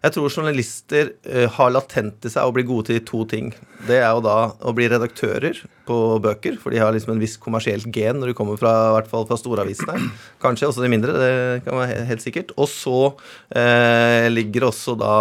[0.06, 3.48] jeg tror journalister eh, har latent i seg å bli gode til to ting.
[3.88, 7.38] Det er jo da å bli redaktører på bøker, for de har liksom en viss
[7.42, 9.98] kommersielt gen når de kommer fra, i hvert fall fra storavisene.
[10.44, 11.32] Kanskje også de mindre, det
[11.66, 12.54] kan være helt sikkert.
[12.62, 13.00] Og så
[13.58, 15.16] eh, ligger også da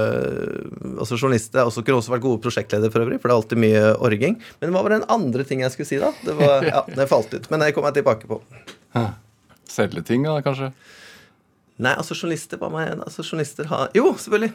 [0.00, 3.42] eh, Altså journalister er også, kunne også vært gode prosjektledere for øvrig, for det er
[3.42, 4.40] alltid mye orging.
[4.62, 6.14] Men hva var den andre ting jeg skulle si, da?
[6.24, 7.50] Det var, ja, det falt ut.
[7.52, 8.40] Men det kommer jeg tilbake på.
[9.68, 10.72] Selge ting, da, kanskje?
[11.82, 14.54] Nei, altså journalister hva med, altså journalister har Jo, selvfølgelig!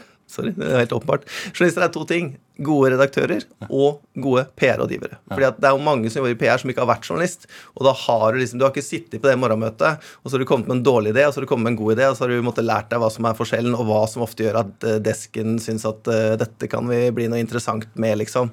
[0.30, 1.24] Sorry, det er helt åpenbart.
[1.56, 2.28] Journalister er to ting.
[2.62, 5.16] Gode redaktører og gode PR-rådgivere.
[5.26, 7.48] Fordi at Det er jo mange som jobber i PR som ikke har vært journalist.
[7.74, 10.44] Og da har du liksom, du har ikke sittet på det morgenmøtet, og så har
[10.44, 12.06] du kommet med en dårlig idé, og så har du kommet med en god idé,
[12.06, 14.46] og så har du måttet lært deg hva som er forskjellen, og hva som ofte
[14.46, 18.52] gjør at eh, desken syns at eh, dette kan vi bli noe interessant med, liksom.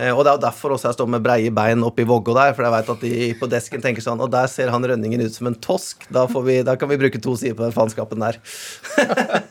[0.00, 2.64] Eh, og det er derfor også jeg står med breie bein oppi Vågå der, for
[2.64, 5.50] jeg veit at de på desken tenker sånn Og der ser han Rønningen ut som
[5.50, 6.06] en tosk.
[6.12, 8.40] Da, får vi, da kan vi bruke to sider på den faenskapen der.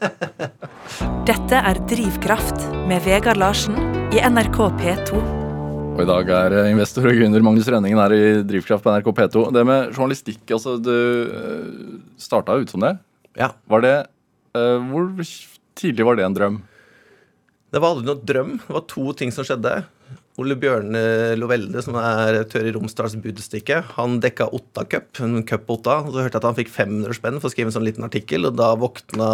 [1.29, 3.77] Dette er Drivkraft med Vegard Larsen
[4.11, 5.21] i NRK P2.
[5.91, 9.13] Og i dag er eh, investor og gründer Magnus Rønningen her i Drivkraft på NRK
[9.21, 9.45] P2.
[9.53, 10.95] Det med journalistikk, altså du
[12.21, 12.95] starta ut som det.
[13.37, 13.53] Ja.
[13.69, 13.95] Var det
[14.57, 15.09] eh, Hvor
[15.77, 16.61] tidlig var det en drøm?
[17.71, 18.55] Det var aldri noen drøm.
[18.65, 19.83] Det var to ting som skjedde.
[20.41, 21.01] Ole Bjørne
[21.37, 25.99] Lovelde, som er tør i Romsdals Budstikke, han dekka Otta Cup, en cup-Otta.
[26.07, 28.47] Så hørte jeg at han fikk 500 spenn for å skrive en sånn liten artikkel,
[28.49, 29.29] og da våkna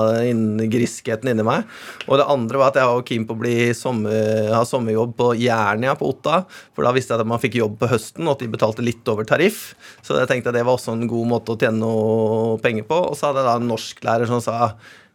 [0.68, 1.64] griskheten inni meg.
[2.10, 5.32] Og det andre var at jeg var keen på å bli sommer, ha sommerjobb på
[5.40, 6.44] Jernia på Otta,
[6.76, 9.08] for da visste jeg at man fikk jobb på høsten, og at de betalte litt
[9.14, 9.72] over tariff.
[10.04, 13.00] Så jeg tenkte at det var også en god måte å tjene noe penger på.
[13.12, 14.58] Og så hadde jeg da en norsklærer som sa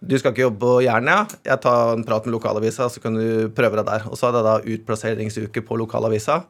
[0.03, 1.23] du skal ikke jobbe på Jernia.
[1.47, 4.07] Jeg tar en prat med lokalavisa, så kan du prøve deg der.
[4.11, 6.41] Og så hadde jeg da utplasseringsuke på lokalavisa.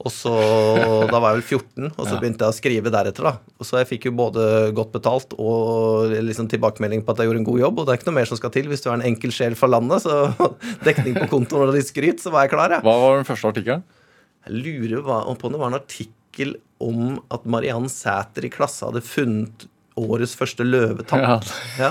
[0.00, 0.32] Og så,
[1.12, 3.28] Da var jeg vel 14, og så begynte jeg å skrive deretter.
[3.28, 3.34] da.
[3.60, 7.42] Og Så jeg fikk jo både godt betalt og liksom tilbakemelding på at jeg gjorde
[7.44, 7.78] en god jobb.
[7.78, 9.58] Og det er ikke noe mer som skal til hvis du er en enkel sjel
[9.58, 10.06] for landet.
[10.06, 10.48] Så
[10.88, 12.78] dekning på kontoen og litt skryt, så var jeg klar.
[12.78, 12.80] Ja.
[12.84, 13.84] Hva var den første artikkelen?
[14.48, 19.04] Jeg lurer på om det var en artikkel om at Mariann Sæter i klasse hadde
[19.04, 19.68] funnet
[20.00, 21.22] årets første løvetapp.
[21.78, 21.90] Ja.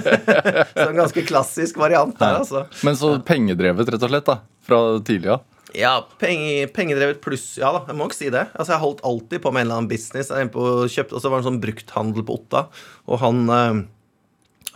[0.74, 2.64] så en ganske klassisk variant der, altså.
[2.86, 4.40] Men så pengedrevet, rett og slett, da.
[4.66, 5.46] Fra tidlig av.
[5.76, 8.48] Ja, penge, pengedrevet pluss Ja da, jeg må ikke si det.
[8.56, 10.32] Altså, Jeg holdt alltid på med en eller annen business.
[10.34, 12.64] Og så var det en sånn brukthandel på Otta,
[13.06, 13.82] og han eh,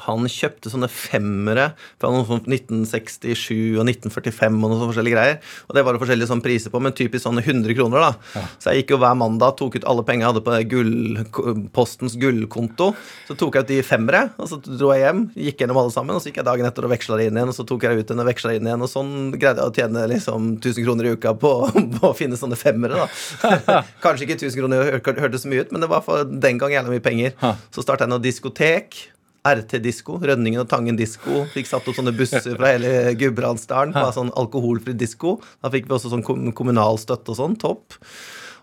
[0.04, 1.68] han kjøpte sånne femmere
[2.02, 5.36] fra noe 1967 og 1945 og noen sånne forskjellige greier.
[5.68, 8.42] Og det var det forskjellige sånne priser på, men typisk sånne 100 kroner, da.
[8.58, 12.16] Så jeg gikk jo hver mandag, tok ut alle pengene jeg hadde på gull, Postens
[12.20, 12.90] gullkonto.
[13.28, 16.16] Så tok jeg ut de femmere, og så dro jeg hjem, gikk gjennom alle sammen,
[16.18, 18.02] og så gikk jeg dagen etter og veksla det inn igjen, og så tok jeg
[18.02, 21.08] ut den og veksla inn igjen, og sånn greide jeg å tjene liksom 1000 kroner
[21.10, 21.54] i uka på,
[21.98, 23.80] på å finne sånne femmere, da.
[24.04, 26.74] Kanskje ikke 1000 kroner hør- hørtes så mye ut, men det var for den gang
[26.74, 27.34] jævla mye penger.
[27.74, 28.98] Så starta jeg noe diskotek.
[29.44, 31.42] RT-disko, Rønningen og Tangen disko.
[31.52, 35.36] Fikk satt opp sånne busser fra hele Gudbrandsdalen på sånn alkoholfri disko.
[35.60, 36.24] Da fikk vi også sånn
[36.56, 37.58] kommunal støtte og sånn.
[37.60, 37.98] Topp.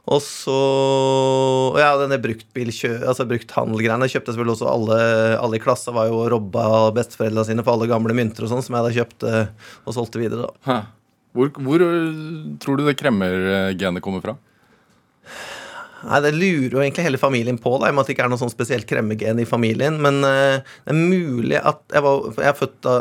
[0.10, 0.56] Og så
[1.78, 2.96] Ja, denne bruktbilkjø...
[3.06, 4.98] Altså brukthandelgreiene kjøpte selvfølgelig også alle
[5.38, 8.80] Alle i klassa var jo robba besteforeldrene sine for alle gamle mynter og sånn, som
[8.80, 9.34] jeg da kjøpte
[9.86, 10.80] og solgte videre, da.
[11.38, 11.86] Hvor, hvor
[12.60, 14.34] tror du det kremmergenet kommer fra?
[16.08, 18.28] Nei, Det lurer jo egentlig hele familien på, da, i og med at det ikke
[18.28, 20.00] er noe sånn spesielt kremmegen i familien.
[20.02, 22.96] Men uh, det er mulig at Jeg, var, jeg er født da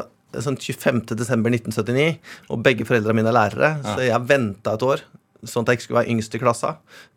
[0.45, 2.05] sånn 25.12.1979,
[2.55, 5.03] og begge foreldrene mine er lærere, så jeg venta et år.
[5.47, 6.71] Sånn at jeg ikke skulle være yngst i klassa.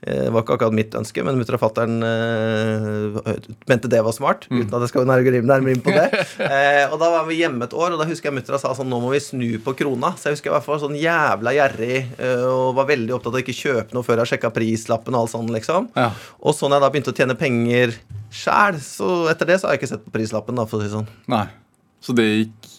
[0.05, 4.15] Eh, Det var ikke akkurat mitt ønske, men mutter og fatter'n eh, mente det var
[4.15, 4.47] smart.
[4.51, 6.09] Uten at jeg skal nærmere inn på det.
[6.53, 8.89] Eh, og da var vi hjemme et år, og da husker jeg mutter'n sa sånn
[8.91, 10.11] Nå må vi snu på krona.
[10.19, 13.43] Så jeg husker jeg var sånn jævla gjerrig eh, og var veldig opptatt av å
[13.43, 15.89] ikke kjøpe noe før jeg sjekka prislappen og alt sånn, liksom.
[15.97, 16.09] Ja.
[16.43, 17.95] Og så når jeg da begynte å tjene penger
[18.33, 20.91] sjæl, så etter det så har jeg ikke sett på prislappen, da, for å si
[20.93, 21.09] sånn.
[21.31, 21.45] Nei.
[22.03, 22.71] Så det gikk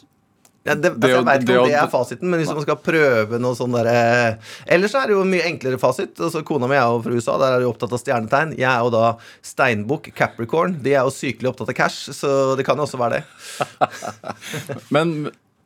[0.64, 3.40] Ja, det, altså, jeg vet ikke om det er fasiten, men hvis man skal prøve
[3.42, 6.14] noe sånn derre Ellers så er det jo mye enklere fasit.
[6.16, 8.54] Altså, kona mi er jo fra USA, der er de opptatt av stjernetegn.
[8.56, 9.04] Jeg er jo da
[9.44, 10.78] steinbukk, Capricorn.
[10.84, 13.90] De er jo sykelig opptatt av cash, så det kan jo også være det.
[14.96, 15.14] Men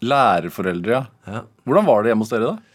[0.02, 1.04] lærerforeldre.
[1.30, 1.44] Ja.
[1.66, 2.67] Hvordan var det hjemme hos dere, da?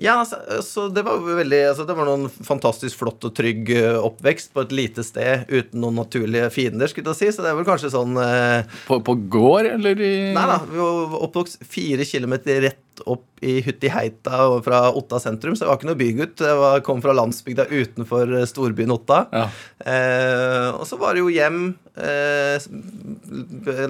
[0.00, 3.98] Ja, altså, så det var veldig altså, Det var noen fantastisk flott og trygg eh,
[4.00, 7.28] oppvekst på et lite sted uten noen naturlige fiender, skulle jeg si.
[7.36, 10.80] Så det er vel kanskje sånn eh, På, på gård, eller i Nei da, vi
[10.80, 15.88] var oppvokst fire kilometer rett opp i Huttiheita fra Otta sentrum, så jeg var ikke
[15.88, 16.42] noe bygutt.
[16.44, 19.24] Jeg var, kom fra landsbygda utenfor eh, storbyen Otta.
[19.32, 19.46] Ja.
[19.82, 22.68] Eh, og så var det jo hjem, eh,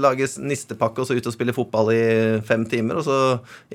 [0.01, 2.05] lage nistepakke og så ut og spille fotball i
[2.49, 3.19] fem timer, og så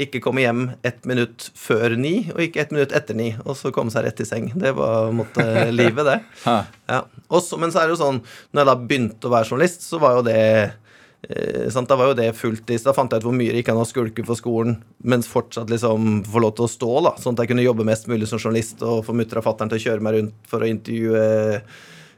[0.07, 3.73] ikke komme hjem ett minutt før ni, og ikke ett minutt etter ni, og så
[3.75, 4.49] komme seg rett i seng.
[4.57, 5.45] Det var måtte,
[5.79, 6.19] livet, det.
[6.47, 7.03] Ja.
[7.27, 10.01] Også, men så er det jo sånn, når jeg da begynte å være journalist, så
[10.01, 10.43] var jo det
[11.73, 11.89] sant?
[11.89, 12.85] Da var jo det fulltids.
[12.85, 15.71] Da fant jeg ut hvor mye det gikk an å skulke for skolen, mens fortsatt
[15.73, 17.13] liksom få lov til å stå, da.
[17.19, 19.81] Sånn at jeg kunne jobbe mest mulig som journalist og få mutter og fatter'n til
[19.81, 21.27] å kjøre meg rundt for å intervjue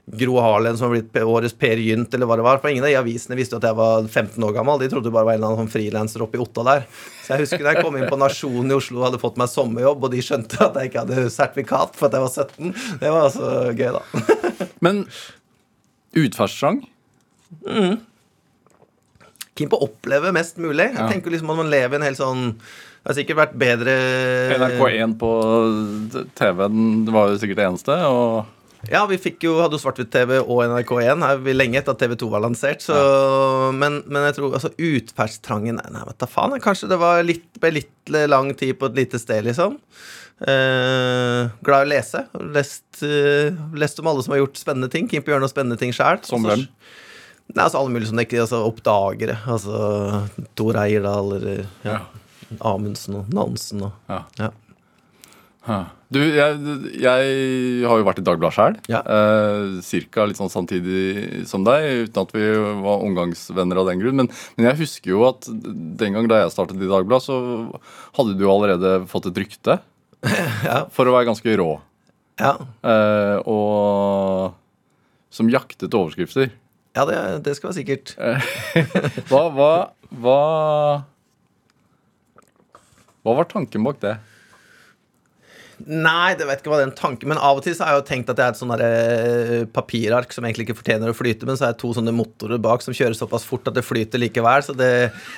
[0.09, 2.57] Gro Harlem, som har blitt årets Per Gynt, eller hva det var.
[2.61, 4.79] For ingen av de avisene visste jo at jeg var 15 år gammel.
[4.81, 6.87] De trodde bare var en eller annen sånn frilanser oppe i Otta der.
[7.21, 9.51] Så jeg husker da jeg kom inn på Nasjonen i Oslo og hadde fått meg
[9.53, 12.73] sommerjobb, og de skjønte at jeg ikke hadde sertifikat for at jeg var 17.
[13.03, 14.69] Det var altså gøy, da.
[14.85, 15.03] Men
[16.17, 16.81] utferdstrang?
[19.59, 20.89] Keen på å oppleve mest mulig.
[20.89, 21.09] Jeg Ja.
[21.11, 22.55] tenker liksom at man lever en helt sånn
[22.99, 23.93] Det har sikkert vært bedre
[24.59, 25.29] NRK1 på
[26.35, 27.95] TV-en var jo sikkert det eneste.
[28.09, 28.45] Og
[28.91, 32.29] Ja, vi fikk jo, hadde jo svart-hvitt-TV og NRK1 her vi lenge etter at TV2
[32.31, 32.79] var lansert.
[32.83, 32.95] Så,
[33.75, 36.55] men, men jeg tror altså utferdstrangen Nei, nei vet da faen.
[36.63, 39.75] Kanskje det var litt, ble litt lang tid på et lite sted, liksom.
[40.39, 42.21] Eh, glad i å lese.
[42.55, 45.09] Lest, eh, lest om alle som har gjort spennende ting.
[45.11, 46.21] Kim på gjøre noe spennende ting sjøl.
[46.27, 46.63] Som hvem?
[47.49, 49.37] Nei, altså Alle mulige sånne altså, oppdagere.
[49.49, 51.99] Altså Tor Eirdal eller ja,
[52.61, 54.23] Amundsen og Nansen og Ja.
[54.39, 54.51] ja.
[56.09, 56.55] Du, jeg,
[56.97, 57.25] jeg
[57.85, 58.77] har jo vært i Dagbladet sjøl.
[58.89, 59.01] Ja.
[59.05, 62.47] Eh, cirka litt sånn samtidig som deg, uten at vi
[62.81, 64.17] var omgangsvenner av den grunn.
[64.23, 67.37] Men, men jeg husker jo at den gang da jeg startet i Dagbladet, så
[68.17, 69.77] hadde du allerede fått et rykte
[70.65, 70.87] Ja.
[70.95, 71.69] for å være ganske rå.
[72.41, 72.55] Ja,
[72.87, 74.55] Eh, og
[75.29, 76.49] som jaktet overskrifter.
[76.99, 78.15] Ja det, det skal være sikkert.
[79.31, 79.71] Hva, hva,
[80.19, 80.39] hva
[83.23, 84.17] Hva var tanken bak det?
[85.87, 88.07] Nei, det vet ikke hva den tanken Men av og til så har jeg jo
[88.09, 91.47] tenkt at jeg er et sånn der, eh, papirark som egentlig ikke fortjener å flyte,
[91.47, 94.19] men så er det to sånne motorer bak som kjører såpass fort at det flyter
[94.19, 94.65] likevel.
[94.65, 94.91] Så det,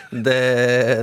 [0.09, 0.39] det,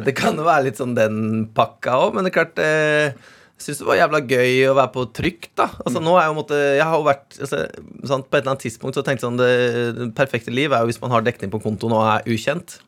[0.07, 3.81] det kan jo være litt sånn den pakka òg, men det er klart eh, syns
[3.83, 5.69] det var jævla gøy å være på trykk, da.
[5.85, 7.63] Altså nå er jo måtte, Jeg har jo vært altså,
[8.07, 9.55] sant, På et eller annet tidspunkt så tenkte jeg sånn det,
[9.99, 12.79] det perfekte liv er jo hvis man har dekning på kontoen og er ukjent.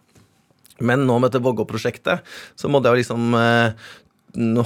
[0.80, 2.24] Men nå med dette Vågå-prosjektet
[2.58, 3.90] så måtte jeg jo liksom eh,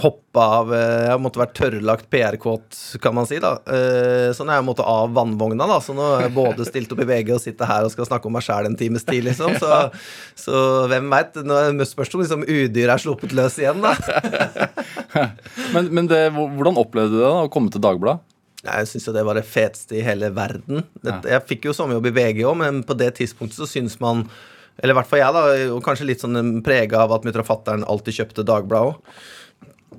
[0.00, 3.38] hoppe av eh, Jeg måtte være tørrlagt PR-kåt, kan man si.
[3.42, 6.92] da Så nå er jeg måtte av vannvogna, da så nå har jeg både stilt
[6.92, 9.24] opp i VG og sitter her og skal snakke om meg sjæl en times tid,
[9.28, 9.56] liksom.
[9.64, 9.70] Så,
[10.38, 11.36] så hvem veit?
[11.88, 13.94] Spørs om liksom udyr er sluppet løs igjen, da.
[15.74, 18.22] Men, men det, hvordan opplevde du det da, å komme til Dagbladet?
[18.64, 20.84] Jeg syns jo det var det feteste i hele verden.
[21.04, 24.24] Jeg fikk jo sommerjobb i VG òg, men på det tidspunktet så syns man
[24.80, 25.42] Eller i hvert fall jeg, da,
[25.76, 29.20] og kanskje litt sånn prega av at mutter'n og fatter'n alltid kjøpte Dagbladet òg.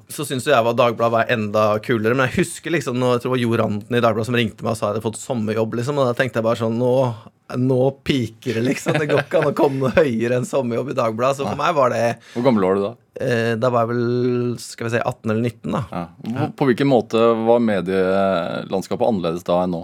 [0.10, 2.13] Så syns jeg var Dagbladet var enda kulere.
[2.15, 4.62] Men jeg husker liksom når jeg tror det var Jo Randen i Dagbladet som ringte
[4.65, 5.74] meg og sa jeg hadde fått sommerjobb.
[5.80, 6.91] liksom, Og da tenkte jeg bare sånn Nå,
[7.62, 9.00] nå piker det, liksom.
[9.02, 11.39] Det går ikke an å komme noe høyere enn sommerjobb i Dagbladet.
[11.41, 12.04] Så for meg var det
[12.36, 12.91] Hvor gammel var du da?
[13.26, 15.84] eh, Da var jeg vel skal vi si 18 eller 19, da.
[15.89, 16.06] Ja.
[16.22, 19.84] På, på hvilken måte var medielandskapet annerledes da enn nå?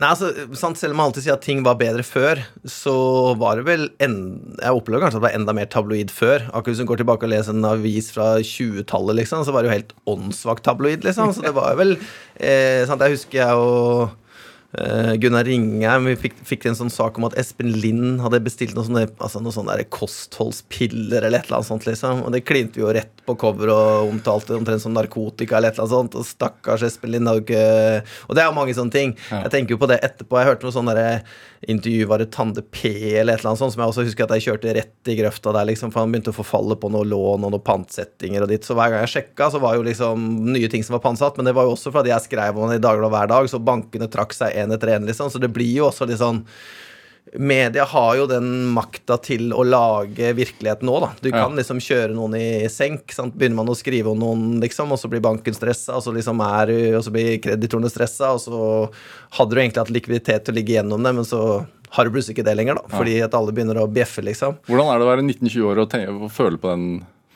[0.00, 2.94] Nei, altså, sant, Selv om man alltid sier at ting var bedre før, så
[3.40, 4.16] var det vel en,
[4.56, 6.46] Jeg opplever kanskje at det var enda mer tabloid før.
[6.48, 9.70] Akkurat Hvis du går tilbake og leser en avis fra 20-tallet, liksom, så var det
[9.70, 11.04] jo helt åndssvakt tabloid.
[11.04, 14.16] liksom, Så det var vel eh, sant, Jeg husker jeg og
[14.68, 18.84] Gunnar Ringheim Vi fikk, fikk en sånn sak om at Espen Lind hadde bestilt noen
[18.84, 21.86] sånne, altså, noen sånne kostholdspiller eller et eller annet sånt.
[21.88, 25.72] liksom Og det klinte vi jo rett på cover og omtalte omtrent som narkotika eller
[25.72, 26.18] et eller annet sånt.
[26.20, 27.64] Og stakkars Espen Lind har jo ikke
[28.28, 29.16] Og det er jo mange sånne ting.
[29.32, 30.36] Jeg tenker jo på det etterpå.
[30.36, 31.22] Jeg hørte noe sånn derre
[31.66, 34.34] intervju var det Tande P eller et eller annet sånt, som jeg også husker at
[34.36, 37.46] jeg kjørte rett i grøfta der, liksom, for han begynte å forfalle på noe lån
[37.46, 38.66] og noen pantsettinger og ditt.
[38.66, 41.48] Så hver gang jeg sjekka, så var jo liksom nye ting som var pantsatt, men
[41.48, 44.10] det var jo også fordi jeg skrev om det i Dagbladet hver dag, så bankene
[44.12, 45.30] trakk seg én etter én, liksom.
[45.32, 46.44] Så det blir jo også litt sånn
[47.36, 51.10] Media har jo den makta til å lage virkeligheten nå, da.
[51.20, 53.12] Du kan liksom kjøre noen i senk.
[53.12, 53.34] Sant?
[53.36, 56.40] Begynner man å skrive om noen, liksom, og så blir banken stressa, og så liksom
[56.46, 58.62] er Og så blir kreditorene stressa, og så
[59.36, 61.42] hadde du egentlig hatt likviditet til å ligge gjennom det, men så
[61.90, 62.96] har du plutselig ikke det lenger, da.
[62.96, 64.58] Fordi at alle begynner å bjeffe, liksom.
[64.68, 66.88] Hvordan er det å være 19-20 år og, og føle på den,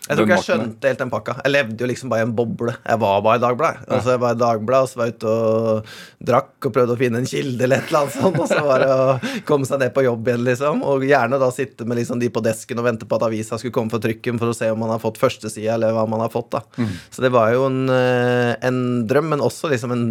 [0.02, 1.34] Jeg tror ikke jeg skjønte helt den pakka.
[1.44, 2.72] Jeg levde jo liksom bare i en boble.
[2.74, 3.84] Jeg var bare i Dagbladet.
[3.86, 5.92] Altså, jeg var i Dagbladet, så var jeg ute og
[6.26, 8.82] drakk og prøvde å finne en kilde eller et eller annet sånt, og så var
[8.82, 10.82] det å komme seg ned på jobb igjen, liksom.
[10.90, 13.76] Og gjerne da sitte med liksom de på desken og vente på at avisa skulle
[13.76, 16.34] komme for trykken for å se om man har fått førstesida, eller hva man har
[16.34, 16.64] fått, da.
[16.82, 16.90] Mm.
[17.14, 20.04] Så det var jo en, eh, en drøm, men også liksom en,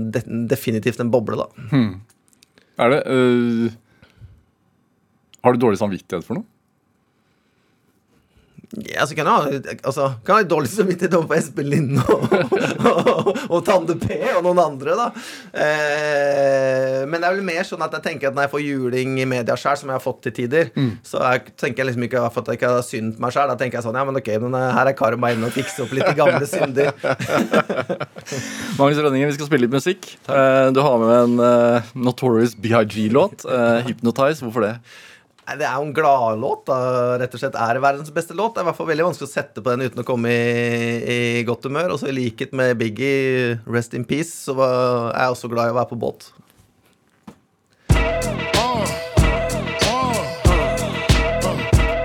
[0.47, 1.67] definitivt en boble, da.
[2.81, 3.75] Er det øh,
[5.43, 6.47] Har du dårlig samvittighet for noe?
[8.71, 12.21] Ja, altså, kan jeg ha, altså, kan jeg ha dårlig samvittighet overfor Espen Lind og,
[12.87, 15.07] og, og Tande P og noen andre, da.
[15.51, 19.17] Eh, men det er vel mer sånn at jeg tenker at når jeg får juling
[19.19, 20.71] i media sjøl, som jeg har fått til tider,
[21.03, 23.51] så jeg, tenker jeg liksom ikke at jeg ikke har syndet meg sjøl.
[23.51, 25.85] Da tenker jeg sånn Ja, men ok, men eh, her er karma inne og fikser
[25.85, 26.95] opp litt gamle synder.
[28.79, 30.13] Magnus Rønningen, vi skal spille litt musikk.
[30.31, 33.43] Eh, Du har med en uh, Notorious BIG-låt.
[33.43, 34.45] Uh, 'Hypnotize'.
[34.45, 34.75] Hvorfor det?
[35.59, 36.69] Det er jo en gladlåt.
[37.21, 38.55] Rett og slett Er det verdens beste låt?
[38.55, 41.39] Det er i hvert fall veldig vanskelig å sette på den uten å komme i,
[41.41, 41.95] i godt humør.
[41.95, 45.71] Og så i likhet med Biggie, Rest in Peace, så var, er jeg også glad
[45.71, 46.31] i å være på båt.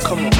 [0.07, 0.33] Come on.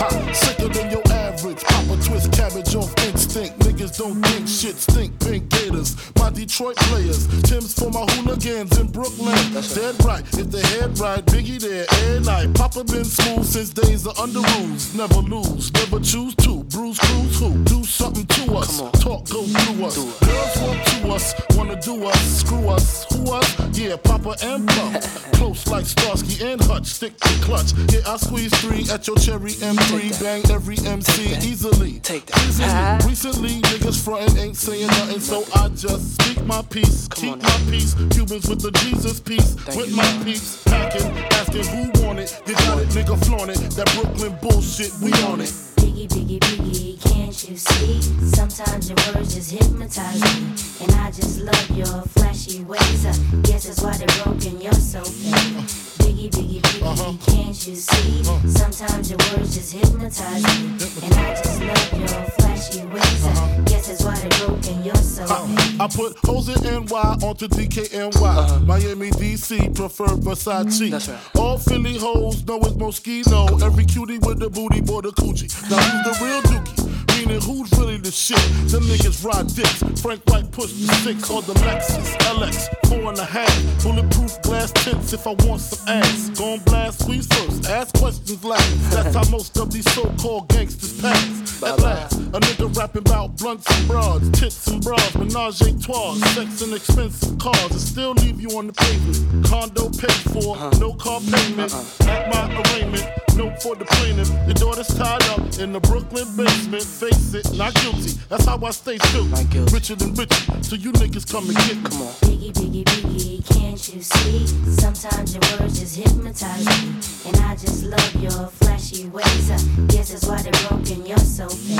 [0.00, 1.62] Ha, sicker than your average.
[1.64, 3.58] Pop a twist cabbage off instinct.
[3.60, 5.18] Niggas don't think shit stink.
[5.20, 5.94] Pink Gators,
[6.28, 7.26] my Detroit players.
[7.42, 9.34] Tim's for my hooligans in Brooklyn.
[9.74, 12.54] Dead right, if they head right, Biggie there, air night.
[12.54, 14.94] Papa been smooth since days of under rules.
[14.94, 16.64] Never lose, never choose to.
[16.64, 17.64] Bruise, cruise, who?
[17.64, 18.78] Do something to us.
[19.00, 19.96] Talk, go through us.
[19.96, 23.78] Girls Swamp to us, wanna do us, screw us, who us?
[23.78, 25.02] Yeah, Papa and Pump.
[25.38, 27.72] Close like Starsky and Hutch, stick to clutch.
[27.92, 32.00] Yeah, I squeeze three at your cherry M3, bang every MC easily.
[32.00, 32.38] Take that.
[32.48, 32.68] Easily.
[32.68, 32.98] Ah.
[33.06, 37.58] Recently, niggas frontin' ain't saying nothing, so I just speak my peace, keep on my
[37.70, 37.94] peace.
[38.10, 40.24] Cubans with the Jesus peace, Thank with you, my man.
[40.24, 41.06] peace, packing,
[41.38, 42.40] asking who want it.
[42.46, 43.58] You got it, nigga, flaunt it.
[43.76, 45.52] That Brooklyn bullshit, we on it.
[45.78, 48.02] Biggie, biggie, biggie, can't you see?
[48.34, 50.84] Sometimes your words just hypnotize me.
[50.84, 53.06] And I just love your flashy ways.
[53.06, 55.87] I guess that's why they're broken, you're so fake.
[56.08, 57.12] Biggie, biggie, biggie, uh-huh.
[57.26, 58.20] can't you see?
[58.22, 58.48] Uh-huh.
[58.48, 60.68] Sometimes your words just hypnotize me.
[61.04, 63.26] And I just love your flashy ways.
[63.26, 63.62] I uh-huh.
[63.66, 65.78] guess that's why they're broken, you're so fake.
[65.78, 68.64] Uh, I put hoes in NY onto DKNY.
[68.64, 70.64] Miami, DC, prefer Versace.
[70.64, 70.90] Mm-hmm.
[70.92, 71.36] That's right.
[71.36, 73.62] All Philly hoes know it's Moschino.
[73.62, 75.52] Every cutie with the booty, boy, the coochie.
[75.70, 77.07] Now who's the real dookie?
[77.18, 78.38] Meaning who's really the shit?
[78.70, 79.82] Them niggas ride dicks.
[80.00, 83.82] Frank White push the six on the Lexus LX, four and a half.
[83.82, 86.30] Bulletproof glass tints if I want some ass.
[86.38, 88.90] Gon' blast, squeeze first, ask questions last.
[88.92, 91.62] That's how most of these so-called gangsters pass.
[91.62, 96.14] At last, a nigga rapping about blunts and broads, tits and bras, menage a trois,
[96.34, 99.44] sex and expensive cars, and still leave you on the pavement.
[99.44, 100.70] Condo paid for, uh-huh.
[100.78, 101.74] no car payment.
[101.74, 102.10] Uh-uh.
[102.10, 104.28] At my arraignment, note for the plaintiff.
[104.46, 106.82] Your daughter's tied up in the Brooklyn basement.
[106.82, 108.18] Face it, not guilty.
[108.28, 109.24] That's how I stay still.
[109.26, 109.72] Not guilty.
[109.72, 111.82] Richer than richer, so you niggas come and get me.
[111.88, 112.12] Come on.
[112.26, 114.46] Biggie, biggie, biggie, can't you see?
[114.82, 116.98] Sometimes your words just hypnotize me.
[117.26, 119.50] And I just love your flashy ways.
[119.50, 121.78] I guess that's why they're broken, you're so fake.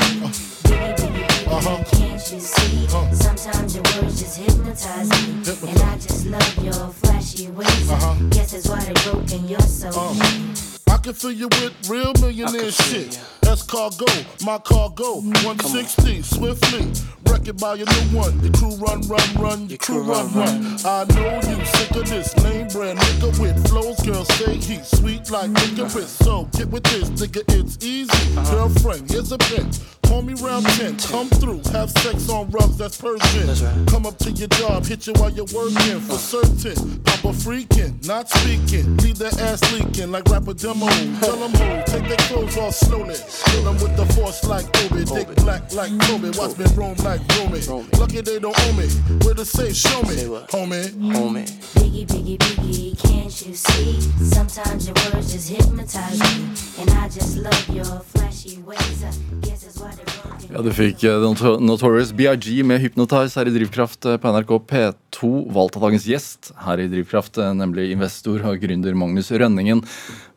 [0.63, 1.85] Biggie, biggie, biggie, Uh-huh.
[1.99, 2.87] can't you see?
[2.87, 3.13] Uh-huh.
[3.13, 5.43] Sometimes your words just hypnotize me.
[5.71, 7.91] And I just love your flashy ways.
[7.91, 8.15] I uh-huh.
[8.31, 10.68] guess that's why they're broken, you're so fake.
[11.09, 13.38] Can fill you with real millionaire shit.
[13.49, 14.05] That's cargo,
[14.45, 16.93] my cargo, 160, swiftly.
[17.33, 18.39] Wreck it by your new one.
[18.45, 20.77] Your crew run, run, run, your crew run, run.
[20.85, 23.99] I know you sick of this lame brand nigga with flows.
[24.01, 26.11] Girl, say he sweet like licorice.
[26.11, 28.11] So get with this, nigga, it's easy.
[28.37, 28.69] Uh-huh.
[28.69, 29.71] Girlfriend, here's a pen.
[30.09, 33.47] Call me round 10, come through, have sex on rugs, that's Persian.
[33.47, 33.89] That's right.
[33.89, 36.17] Come up to your job, hit you while you're working for uh.
[36.17, 36.99] certain.
[37.01, 38.97] Papa freaking, not speaking.
[38.99, 40.87] Leave their ass leaking like rapper demo.
[41.21, 43.17] Tell them who, take their clothes off slowly.
[43.47, 45.05] Kill them with the force like Obi.
[45.05, 46.31] Dick black like Kobe.
[46.39, 47.61] Watch me roam like Romy.
[47.99, 48.89] Lucky they don't owe me.
[49.25, 50.17] Where the safe, show me,
[50.53, 50.91] homie.
[51.15, 51.47] Homie.
[51.75, 54.01] Biggie, biggie, biggie, can't you see?
[54.23, 56.51] Sometimes your words just hypnotize me.
[56.81, 59.05] And I just love your flashy ways.
[59.05, 59.11] I
[59.47, 60.19] guess that's why they're.
[60.49, 65.29] Ja, Du fikk eh, Notorious BIG med Hypnotize her i Drivkraft eh, på NRK P2.
[65.53, 69.83] Valgt av dagens gjest her i Drivkraft, eh, nemlig investor og gründer Magnus Rønningen.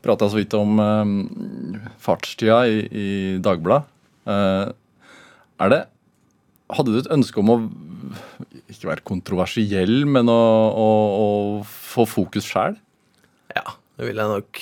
[0.04, 3.08] Prata så vidt om eh, fartstida i, i
[3.44, 3.90] Dagbladet.
[4.30, 4.68] Eh,
[5.62, 5.82] er det
[6.72, 7.56] Hadde du et ønske om å
[8.72, 10.38] ikke være kontroversiell, men å,
[10.72, 10.86] å,
[11.20, 11.26] å
[11.68, 12.78] få fokus sjæl?
[13.52, 14.62] Ja, det vil jeg nok.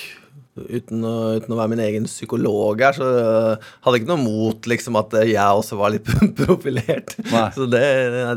[0.60, 4.24] Uten å, uten å være min egen psykolog her, så øh, hadde jeg ikke noe
[4.24, 6.10] mot liksom at jeg også var litt
[6.42, 7.14] profilert.
[7.30, 7.46] Nei.
[7.56, 7.84] Så det,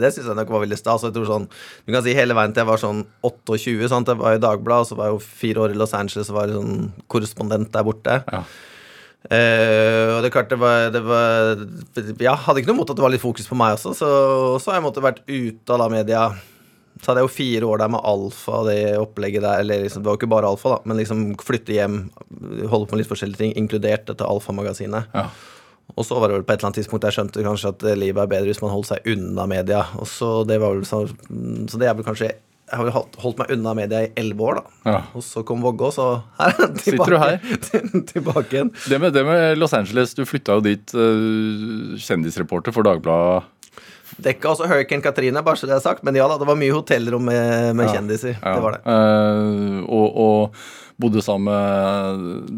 [0.05, 1.07] det syns jeg nok var veldig stas.
[1.09, 4.13] Jeg tror sånn, du kan si hele veien til jeg var sånn 28, sant?
[4.13, 6.39] jeg var i Dagbladet, og så var jeg jo fire år i Los Angeles og
[6.39, 8.21] var sånn korrespondent der borte.
[8.29, 8.45] Ja.
[9.31, 11.61] Eh, og det er klart det var, det var
[11.95, 14.09] Jeg hadde ikke noe mot at det var litt fokus på meg også, så,
[14.59, 16.25] så har jeg måttet vært ute av da media
[16.99, 19.63] Så hadde jeg jo fire år der med Alfa og det opplegget der.
[19.63, 21.97] Eller liksom, det var jo ikke bare Alfa, da, men liksom flytte hjem,
[22.71, 25.15] holde på med litt forskjellige ting, inkludert dette Alfa-magasinet.
[25.15, 25.27] Ja.
[25.97, 28.23] Og så var det vel på et eller annet tidspunkt jeg skjønte kanskje at livet
[28.23, 29.83] er bedre hvis man holder seg unna media.
[29.99, 32.31] Og så det var vel så, så det er vel kanskje
[32.73, 34.63] Jeg har jo holdt, meg unna media i elleve år, da.
[34.89, 35.01] Ja.
[35.13, 36.07] Og så kom Vågå, så
[36.39, 37.37] her er jeg Sitter du her.
[38.15, 38.71] tilbake igjen.
[38.89, 43.45] Det med, det med Los Angeles, du flytta jo dit uh, kjendisreporter for Dagbladet.
[44.25, 46.01] Dekka også Hurricane Katrine, bare så det er sagt.
[46.05, 48.35] Men ja da, det var mye hotellrom med, med kjendiser.
[48.41, 48.55] Ja.
[48.57, 48.83] Det var det.
[48.89, 50.41] Uh, og, og
[51.03, 51.61] bodde sammen med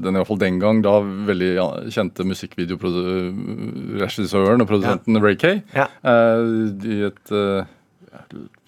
[0.05, 5.57] den i hvert fall den gang da veldig ja, kjente musikkvideoregissøren og produsenten Ray Kay
[5.75, 5.87] Ja.
[6.05, 6.41] eh,
[6.85, 7.27] i et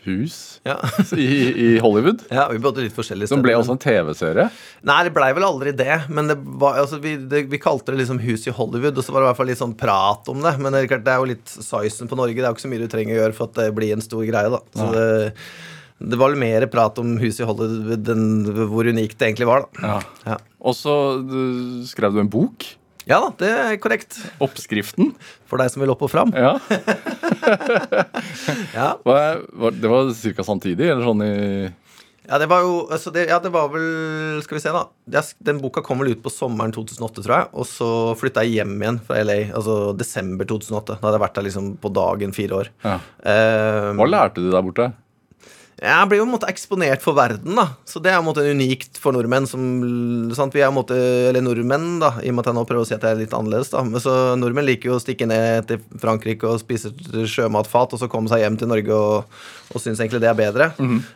[0.06, 0.78] hus Ja.
[1.18, 1.26] i,
[1.66, 2.22] i Hollywood.
[2.32, 3.36] ja, vi bodde litt forskjellige steder.
[3.36, 4.48] Som ble også en TV-serie.
[4.86, 5.98] Nei, det blei vel aldri det.
[6.08, 9.12] Men det var, altså, vi, det, vi kalte det liksom Hus i Hollywood, og så
[9.14, 10.54] var det i hvert fall litt sånn prat om det.
[10.62, 12.38] Men det er, klart, det er jo litt sizen på Norge.
[12.38, 14.04] Det er jo ikke så mye du trenger å gjøre for at det blir en
[14.04, 14.62] stor greie, da.
[14.76, 15.06] Så det,
[16.12, 18.26] det var vel mer prat om Hus i Hollywood enn
[18.72, 19.86] hvor unikt det egentlig var, da.
[19.94, 20.00] Ja.
[20.34, 20.40] Ja.
[20.66, 20.94] Og så
[21.88, 22.66] skrev du en bok.
[23.06, 24.16] Ja da, det er korrekt.
[24.42, 25.12] Oppskriften.
[25.46, 26.32] For deg som vil opp og fram.
[26.34, 26.56] Ja.
[28.76, 28.92] Ja.
[29.00, 30.44] Det var ca.
[30.44, 31.34] samtidig, eller sånn i
[32.26, 35.22] Ja, det var jo altså det, Ja, det var vel Skal vi se, da.
[35.46, 37.48] Den boka kom vel ut på sommeren 2008, tror jeg.
[37.54, 37.88] Og så
[38.18, 40.98] flytta jeg hjem igjen fra LA, altså desember 2008.
[40.98, 42.72] Da hadde jeg vært der liksom på dagen fire år.
[42.84, 42.98] Ja.
[43.22, 44.90] Eh, Hva lærte du der borte?
[45.76, 47.66] Jeg blir jo på en måte eksponert for verden, da.
[47.84, 49.44] Så det er på en måte unikt for nordmenn.
[49.50, 49.60] Som,
[50.32, 50.54] sant?
[50.56, 50.96] Vi er på en måte,
[51.28, 53.20] eller nordmenn, da, i og med at jeg nå prøver å si at jeg er
[53.20, 53.68] litt annerledes.
[53.74, 53.82] da.
[53.84, 56.94] Men så Nordmenn liker jo å stikke ned til Frankrike og spise
[57.28, 59.36] sjømatfat, og så komme seg hjem til Norge og,
[59.74, 60.70] og synes egentlig det er bedre.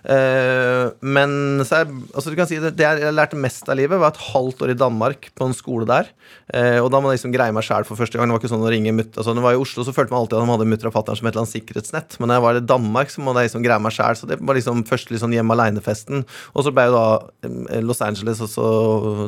[0.04, 3.96] eh, men så er, altså du kan si det, det jeg lærte mest av livet,
[3.96, 6.12] var et halvt år i Danmark på en skole der.
[6.52, 8.28] Eh, og da må jeg liksom greie meg sjæl for første gang.
[8.28, 10.12] Det var ikke sånn å ringe mutt, altså, Når jeg var i Oslo, så følte
[10.12, 12.20] man alltid at de hadde mutter og fatter'n som et eller annet sikkerhetsnett.
[12.20, 14.18] Men når jeg var i Danmark, så måtte jeg liksom greie meg sjæl.
[14.50, 16.24] Var liksom først liksom hjemme aleine-festen.
[16.54, 17.06] Og så ble jo da
[17.46, 18.66] eh, Los Angeles, og så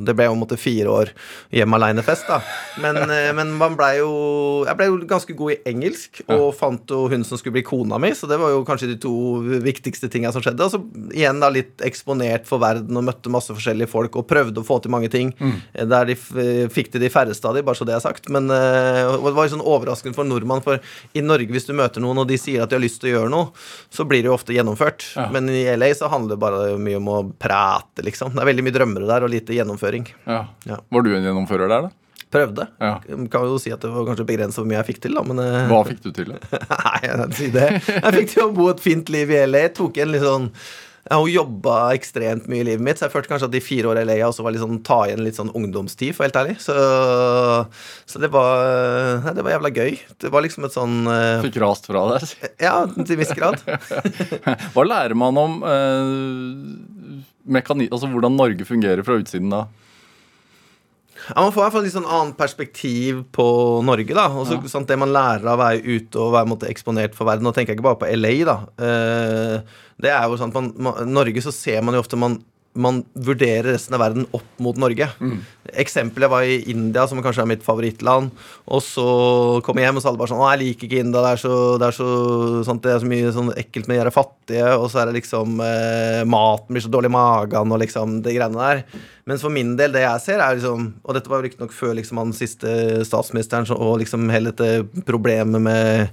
[0.02, 1.12] Det ble jo måtte fire år
[1.54, 2.40] hjemme aleine-fest, da.
[2.82, 4.12] Men, eh, men man blei jo
[4.66, 7.98] Jeg ble jo ganske god i engelsk, og fant jo hun som skulle bli kona
[8.02, 9.14] mi, så det var jo kanskje de to
[9.62, 10.66] viktigste tinga som skjedde.
[10.66, 10.82] Og så
[11.16, 14.78] igjen da litt eksponert for verden og møtte masse forskjellige folk og prøvde å få
[14.82, 15.32] til mange ting.
[15.38, 15.56] Mm.
[15.92, 16.16] Der de
[16.72, 18.28] fikk til de færreste av de, bare så det er sagt.
[18.32, 20.80] Men eh, og det var jo sånn overraskende for nordmann, for
[21.16, 23.14] i Norge, hvis du møter noen og de sier at de har lyst til å
[23.16, 23.50] gjøre noe,
[23.92, 25.11] så blir det jo ofte gjennomført.
[25.16, 25.28] Ja.
[25.34, 28.34] Men i LA så handler det bare mye om å prate, liksom.
[28.36, 30.06] Det er veldig mye drømmere der, og lite gjennomføring.
[30.28, 30.44] Ja.
[30.68, 30.78] Ja.
[30.92, 31.96] Var du en gjennomfører der, da?
[32.32, 32.64] Prøvde.
[32.80, 32.94] Ja.
[33.28, 35.42] Kan jo si at det var kanskje begrenset hvor mye jeg fikk til, da, men
[35.42, 36.30] eh, Hva fikk du til?
[36.32, 36.60] da?
[36.72, 37.66] Nei, jeg kan si det.
[37.92, 39.66] Jeg fikk til å bo et fint liv i LA.
[39.76, 40.48] Tok en litt sånn
[41.10, 44.04] jo jobba ekstremt mye i livet mitt, så jeg følte kanskje at de fire åra
[44.04, 46.54] i LA også var litt sånn ta igjen litt sånn ungdomstid, for helt ærlig.
[46.62, 46.76] Så,
[48.06, 49.98] så det var Nei, det var jævla gøy.
[50.22, 52.28] Det var liksom et sånn uh, Fikk rast fra deg?
[52.68, 53.58] Ja, til en viss grad.
[54.74, 57.18] Hva lærer man om uh,
[57.50, 59.66] mekanik, altså hvordan Norge fungerer fra utsiden da?
[61.28, 63.46] Ja, Man får i hvert fall litt sånn annet perspektiv på
[63.86, 64.14] Norge.
[64.14, 64.68] da Også, Ja.
[64.68, 67.52] sant, Det man lærer av å være ute og være måtte, eksponert for verden Nå
[67.54, 68.44] tenker jeg ikke bare på LA.
[68.44, 69.60] da uh,
[70.02, 72.40] Det er jo sant, man, man, Norge så ser man jo ofte man,
[72.74, 75.04] man vurderer resten av verden opp mot Norge.
[75.76, 78.30] Eksempelet var i India, som kanskje er mitt favorittland.
[78.66, 79.04] Og så
[79.62, 81.20] kom jeg hjem, og så alle bare sånn Å, jeg liker ikke India.
[81.22, 82.08] Det er så, det er så,
[82.64, 84.72] sant, det er så mye sånn ekkelt med de her fattige.
[84.80, 88.34] Og så er det liksom eh, Maten blir så dårlig i magen, og liksom det
[88.38, 88.82] greiene der.
[89.28, 91.92] Mens for min del, det jeg ser, er liksom Og dette var jo riktignok før
[91.94, 96.10] liksom han siste statsministeren så- og liksom hele dette problemet med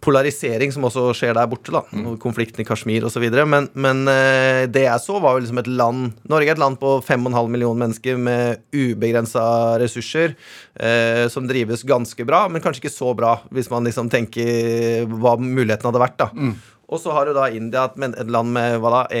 [0.00, 1.82] polarisering som også skjer der borte, da.
[1.92, 2.16] Mm.
[2.18, 3.24] konflikten i Kashmir osv.
[3.46, 6.78] Men, men eh, det jeg så, var jo liksom et land Norge er et land
[6.78, 10.36] på 5,5 millioner mennesker med ubegrensa ressurser,
[10.78, 15.36] eh, som drives ganske bra, men kanskje ikke så bra, hvis man liksom tenker hva
[15.38, 16.30] muligheten hadde vært, da.
[16.88, 19.20] Og så har du da India, et, land med hva da,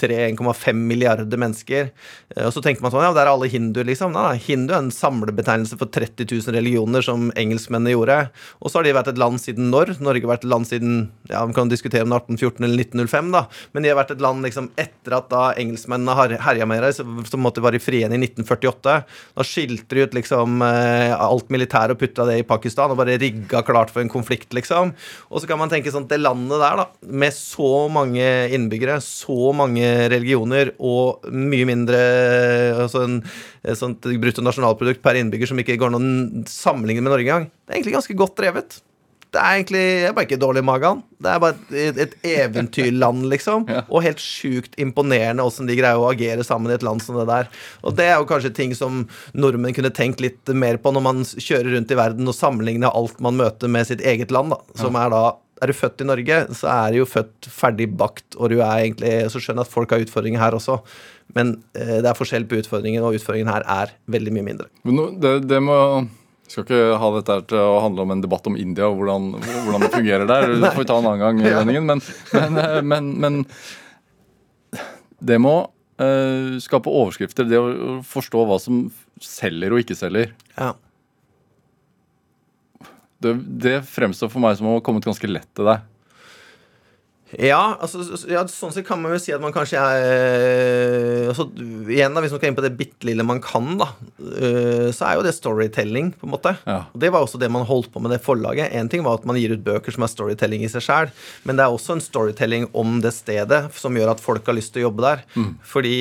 [0.00, 1.90] 1,3-1,5 milliarder mennesker.
[2.36, 4.12] Eh, Og så tenker man sånn, ja, der er alle hinduer, liksom.
[4.12, 8.18] Nei, hindu er en samlebetegnelse for 30 000 religioner, som engelskmennene gjorde.
[8.60, 9.96] Og så har de vært et land siden når?
[10.04, 10.96] Norge har vært et land siden
[11.30, 13.44] ja, Vi kan diskutere om det er 1814 eller 1905, da.
[13.72, 17.22] Men de har vært et land liksom etter at da engelskmennene har herja med dem,
[17.26, 18.96] så måtte være frie igjen i 1948.
[19.36, 23.18] Da skilte de ut liksom eh, alt militær og putta det i Pakistan og bare
[23.20, 24.92] rigga klart for en konflikt, liksom.
[25.30, 28.24] Og så kan man tenke sånn det landet der, da, med så mange
[28.54, 32.00] innbyggere, så mange religioner og mye mindre
[32.86, 33.20] altså en,
[33.66, 37.72] et sånt bruttonasjonalprodukt per innbygger som ikke går an å sammenligne med Norge engang, det
[37.72, 38.80] er egentlig ganske godt drevet.
[39.36, 41.00] Det er egentlig det er bare ikke dårlig i magen.
[41.20, 43.66] Det er bare et, et eventyrland, liksom.
[43.76, 43.82] Ja.
[43.90, 47.26] Og helt sjukt imponerende åssen de greier å agere sammen i et land som det
[47.28, 47.50] der.
[47.84, 49.02] Og det er jo kanskje ting som
[49.36, 53.20] nordmenn kunne tenkt litt mer på når man kjører rundt i verden og sammenligner alt
[53.24, 54.78] man møter med sitt eget land, da.
[54.80, 55.24] Som er da
[55.62, 58.82] er du født i Norge, så er du jo født ferdig bakt, og du er
[58.84, 60.78] egentlig Så skjønner jeg at folk har utfordringer her også,
[61.34, 64.68] men eh, det er forskjell på utfordringen, og utfordringen her er veldig mye mindre.
[64.84, 65.78] Men nå- det, det må
[66.46, 69.32] skal ikke ha dette til å handle om en debatt om India og hvordan,
[69.64, 70.44] hvordan det fungerer der.
[70.62, 71.40] Det får vi ta en annen gang.
[71.42, 71.56] Ja.
[71.58, 72.02] Vendingen, men,
[72.36, 73.40] men, eh, men, men
[75.26, 75.54] det må
[75.98, 77.48] eh, skape overskrifter.
[77.50, 78.84] Det å forstå hva som
[79.22, 80.34] selger og ikke selger.
[80.58, 80.74] Ja.
[83.34, 85.84] Det, fremstår for meg som å ha kommet ganske lett til deg.
[87.34, 91.48] Ja, altså, ja, sånn sett kan man jo si at man kanskje er altså,
[91.90, 93.88] Igjen da, Hvis man skal inn på det bitte lille man kan, da,
[94.22, 96.52] øh, så er jo det storytelling, på en måte.
[96.68, 96.84] Ja.
[96.94, 98.70] Og Det var også det man holdt på med det forlaget.
[98.78, 101.10] En ting var at man gir ut bøker som er storytelling i seg sjæl,
[101.48, 104.74] men det er også en storytelling om det stedet som gjør at folk har lyst
[104.76, 105.24] til å jobbe der.
[105.66, 105.96] Fordi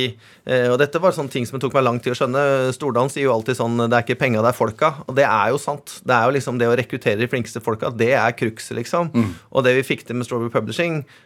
[0.46, 2.46] eh, Og dette var sånne ting som det tok meg lang tid å skjønne.
[2.78, 4.94] Stordalen sier jo alltid sånn Det er ikke penga, det er folka.
[5.10, 5.98] Og det er jo sant.
[6.06, 9.10] Det er jo liksom det å rekruttere de flinkeste folka, det er cruxet, liksom.
[9.52, 11.02] Og det vi fikk til med Strawberry Publishing,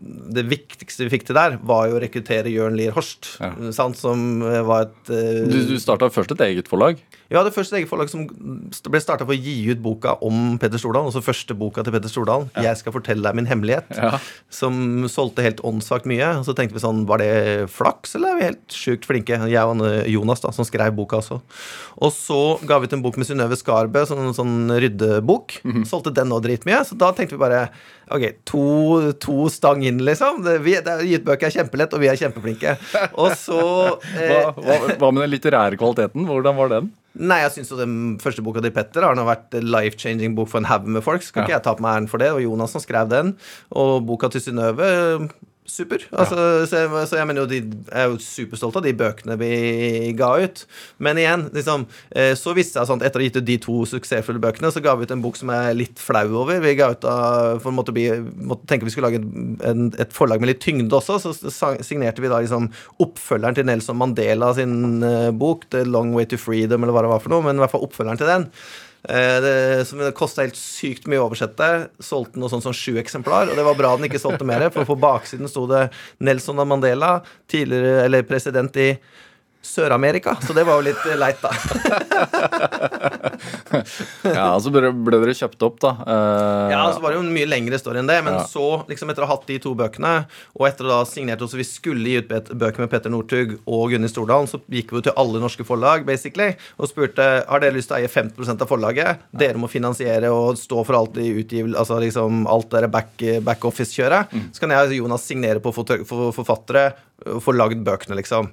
[0.00, 3.50] det viktigste vi fikk til der, var jo å rekruttere Jørn Lier Horst, Ja.
[3.76, 6.96] sant, som eh, var et uh, Du, du starta først et eget forlag.
[7.30, 10.80] Ja, det første eget forlag som ble starta for å gi ut boka om Petter
[10.82, 11.10] Stordalen.
[11.12, 14.18] Altså første boka til Petter Stordalen, 'Jeg skal fortelle deg min hemmelighet', Ja.
[14.50, 16.40] som solgte helt åndssvakt mye.
[16.40, 19.38] Og så tenkte vi sånn, var det flaks, eller er vi helt sjukt flinke?
[19.46, 19.78] Jeg og
[20.10, 21.40] Jonas, da, som skrev boka også.
[22.02, 25.60] Og så ga vi ut en bok med Synnøve Skarbø, sånn, sånn ryddebok.
[25.86, 26.82] Solgte den òg dritmye.
[26.84, 27.68] Så da tenkte vi bare
[28.10, 30.42] Ok, to, to stang inn, liksom.
[30.46, 32.76] Det, vi, det, Gi bøker er kjempelett, og vi er kjempeflinke.
[33.18, 36.28] Og så Hva, eh, hva, hva med den litterære kvaliteten?
[36.28, 36.90] Hvordan var den?
[37.18, 40.68] Nei, jeg syns jo den første boka til Petter har vært life-changing bok for en
[40.70, 41.24] haug med folk.
[41.26, 41.46] Skal Ja.
[41.48, 42.30] ikke jeg ta på meg æren for det.
[42.30, 43.34] Og Jonas som skrev den.
[43.72, 45.30] Og boka til Synnøve
[45.70, 46.04] super.
[46.10, 46.36] Altså,
[46.68, 49.50] så, jeg, så jeg mener jo de jeg er jo superstolt av de bøkene vi
[50.18, 50.64] ga ut.
[51.02, 53.76] Men igjen, liksom, eh, så viste jeg sånn etter å ha gitt ut de to
[53.88, 56.60] suksessfulle bøkene, så ga vi ut en bok som jeg er litt flau over.
[56.64, 60.14] Vi ga ut av, for måtte bli, måtte tenke vi skulle lage en, en, et
[60.16, 62.70] forlag med litt tyngde også, så signerte vi da liksom
[63.02, 67.14] oppfølgeren til Nelson Mandela sin eh, bok, The Long Way to Freedom, eller hva det
[67.14, 68.48] var for noe, men i hvert fall oppfølgeren til den.
[69.08, 71.88] Eh, Det, som det kosta helt sykt mye å oversette.
[72.04, 73.48] Solgte noe sånt som sju eksemplar.
[73.50, 75.88] Og det var bra den ikke solgte mer, for på baksiden sto det
[76.20, 78.90] Nelson Mandela, tidligere eller president i
[79.62, 80.36] Sør-Amerika.
[80.46, 81.50] Så det var jo litt eh, leit, da.
[84.24, 85.90] Ja, Så ble, ble dere kjøpt opp, da.
[86.00, 88.18] Uh, Ja, så var det jo en mye lengre story enn det.
[88.24, 88.44] Men Ja.
[88.48, 90.12] så, liksom etter å ha hatt de to bøkene,
[90.56, 93.90] og etter å da signert oss Vi skulle gi ut bøker med Petter Northug og
[93.92, 97.76] Gunhild Stordalen, så gikk vi jo til alle norske forlag basically, og spurte har dere
[97.76, 99.26] lyst til å eie 50 av forlaget.
[99.36, 103.12] Dere må finansiere og stå for alt i utgivelse, altså liksom alt det back,
[103.44, 104.32] backoffice-kjøret.
[104.54, 106.92] Så kan jeg og Jonas signere på for, for, forfattere
[107.28, 108.48] og få lagd bøkene, liksom.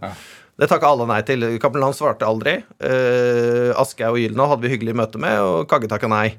[0.58, 1.46] Det takka alle nei til.
[1.62, 2.56] Kapellan svarte aldri.
[2.82, 6.32] Uh, Aschehoug og Gyllenhaug hadde vi hyggelig møte med, og Kagge takka nei.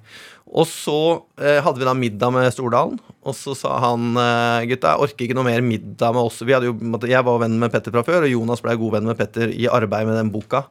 [0.49, 0.99] Og så
[1.43, 2.97] eh, hadde vi da middag med Stordalen,
[3.29, 6.41] og så sa han eh, gutta, jeg orker ikke noe mer middag med oss.
[6.41, 6.73] Jo,
[7.05, 9.69] jeg var venn med Petter fra før, og Jonas ble god venn med Petter i
[9.69, 10.65] arbeid med den boka.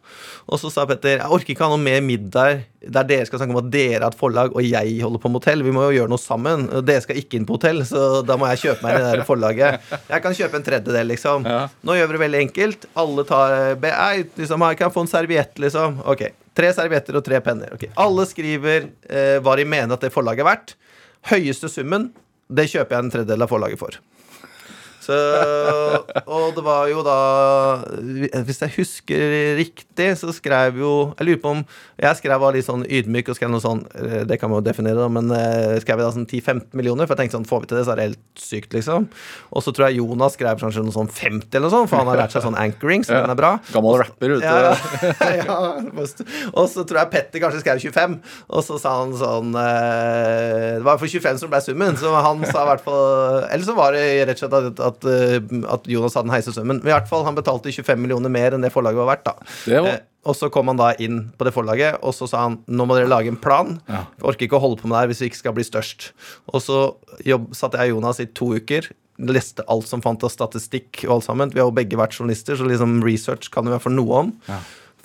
[0.50, 3.56] Og så sa Petter jeg orker ikke ha noe mer middag der dere skal snakke
[3.56, 5.64] om at dere er et forlag, og jeg holder på med hotell.
[5.66, 6.68] Vi må jo gjøre noe sammen.
[6.88, 9.94] Dere skal ikke inn på hotell, så da må jeg kjøpe meg det der forlaget.
[10.08, 11.48] Jeg kan kjøpe en tredjedel, liksom.
[11.50, 11.66] Ja.
[11.84, 12.90] Nå gjør vi det veldig enkelt.
[13.04, 13.92] Alle tar BI.
[13.92, 16.02] ei, liksom, jeg Kan jeg få en serviett, liksom?
[16.06, 16.30] Ok.
[16.58, 17.74] Tre servietter og tre penner.
[17.78, 17.92] Okay.
[18.02, 20.76] Alle skriver eh, hva de mener at det forlaget er verdt.
[21.30, 22.10] Høyeste summen,
[22.50, 24.00] det kjøper jeg en tredjedel av forlaget for.
[25.08, 25.18] Så,
[26.28, 27.18] og det var jo da
[28.44, 29.22] Hvis jeg husker
[29.60, 31.62] riktig, så skrev jo Jeg lurer på om
[32.02, 34.68] Jeg skrev var litt sånn ydmyk og skrev noe sånn eh, Det kan man jo
[34.68, 37.08] definere, da, men eh, skrev jeg da sånn 10-15 millioner?
[37.08, 39.08] For jeg tenkte sånn Får vi til det, så er det helt sykt, liksom.
[39.56, 42.10] Og så tror jeg Jonas skrev kanskje noe sånn 50 eller noe sånt, for han
[42.12, 43.54] har lært seg sånn anchoring, så den er bra.
[43.74, 44.46] Gammel rapper ute.
[44.46, 44.76] Ja,
[45.40, 45.58] ja,
[46.52, 48.18] og så tror jeg Petter kanskje skrev 25,
[48.52, 52.44] og så sa han sånn eh, Det var for 25 som ble summen, så han
[52.48, 55.40] sa i hvert fall Eller så var det rett og slett at, at, eh,
[55.72, 56.82] at Jonas hadde den heise summen.
[56.82, 59.36] Men i hvert fall, han betalte 25 millioner mer enn det forlaget var verdt, da.
[59.66, 62.42] Det var- Eh, og så kom han da inn på det forlaget, og så sa
[62.50, 63.80] han nå må dere lage en plan.
[63.88, 64.04] Ja.
[64.18, 66.12] Jeg orker ikke å holde på med det her hvis vi ikke skal bli størst.
[66.54, 68.90] Og så jobb, satt jeg og Jonas i to uker.
[69.20, 71.50] Leste alt som fant av statistikk og alt sammen.
[71.54, 74.34] Vi har jo begge vært journalister, så liksom research kan vi være for noe om.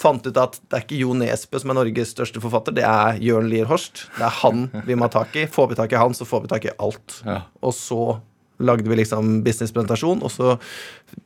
[0.02, 3.20] Fant ut at det er ikke Jo Nesbø som er Norges største forfatter, det er
[3.22, 4.08] Jørn Lier Horst.
[4.18, 5.46] Det er han vi må ha tak i.
[5.46, 7.22] Får vi tak i han, så får vi tak i alt.
[7.24, 7.42] Ja.
[7.62, 8.20] Og så
[8.64, 10.54] lagde vi liksom businesspresentasjon, og så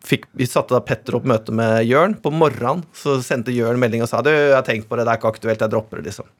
[0.07, 2.17] fikk, vi satte da Petter opp møte med Jørn.
[2.23, 5.15] På morgenen så sendte Jørn melding og sa du, jeg har tenkt på det, det
[5.15, 6.33] er ikke aktuelt, jeg dropper det, liksom.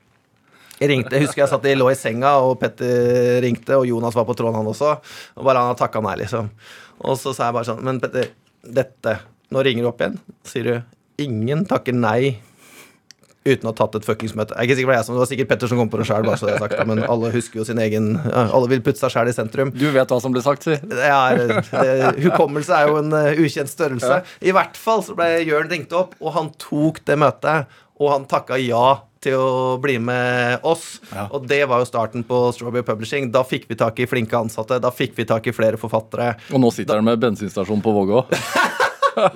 [0.77, 4.17] Jeg ringte, jeg husker jeg satt jeg lå i senga, og Petter ringte, og Jonas
[4.17, 4.97] var på tråden, han også.
[5.39, 6.51] Og bare han har takka nei, liksom.
[7.07, 8.31] Og så sa jeg bare sånn Men Petter,
[8.65, 9.19] dette
[9.53, 10.17] Nå ringer du opp igjen,
[10.49, 12.37] sier du ingen takker nei
[13.47, 14.55] uten å ha tatt et fuckings møte.
[14.55, 16.01] Jeg er ikke sikker på det, jeg som, det var sikkert Petter som kom på
[16.01, 18.83] det sjøl, bare så det er sagt, men alle husker jo sin egen Alle vil
[18.85, 19.73] putte seg sjæl i sentrum.
[19.75, 20.77] Du vet hva som ble sagt, si.
[22.27, 24.23] Hukommelse er jo en eh, ukjent størrelse.
[24.45, 27.77] I hvert fall så ble Jørn ringt opp, og han tok det møtet.
[27.97, 30.99] Og han takka ja til å bli med oss.
[31.11, 31.27] Ja.
[31.35, 33.31] Og det var jo starten på Strawberry Publishing.
[33.35, 34.79] Da fikk vi tak i flinke ansatte.
[34.83, 36.35] Da fikk vi tak i flere forfattere.
[36.53, 38.27] Og nå sitter han med bensinstasjon på Vågå.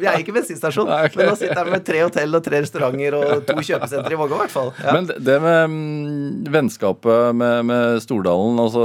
[0.00, 1.18] Vi er ikke bensinstasjon, Nei, okay.
[1.20, 4.36] men nå sitter jeg med tre hotell og tre restauranter og to kjøpesentre i Vågå,
[4.36, 4.70] i hvert fall.
[4.82, 4.94] Ja.
[4.98, 8.84] Men det- med mm, vennskapet med, med Stordalen altså,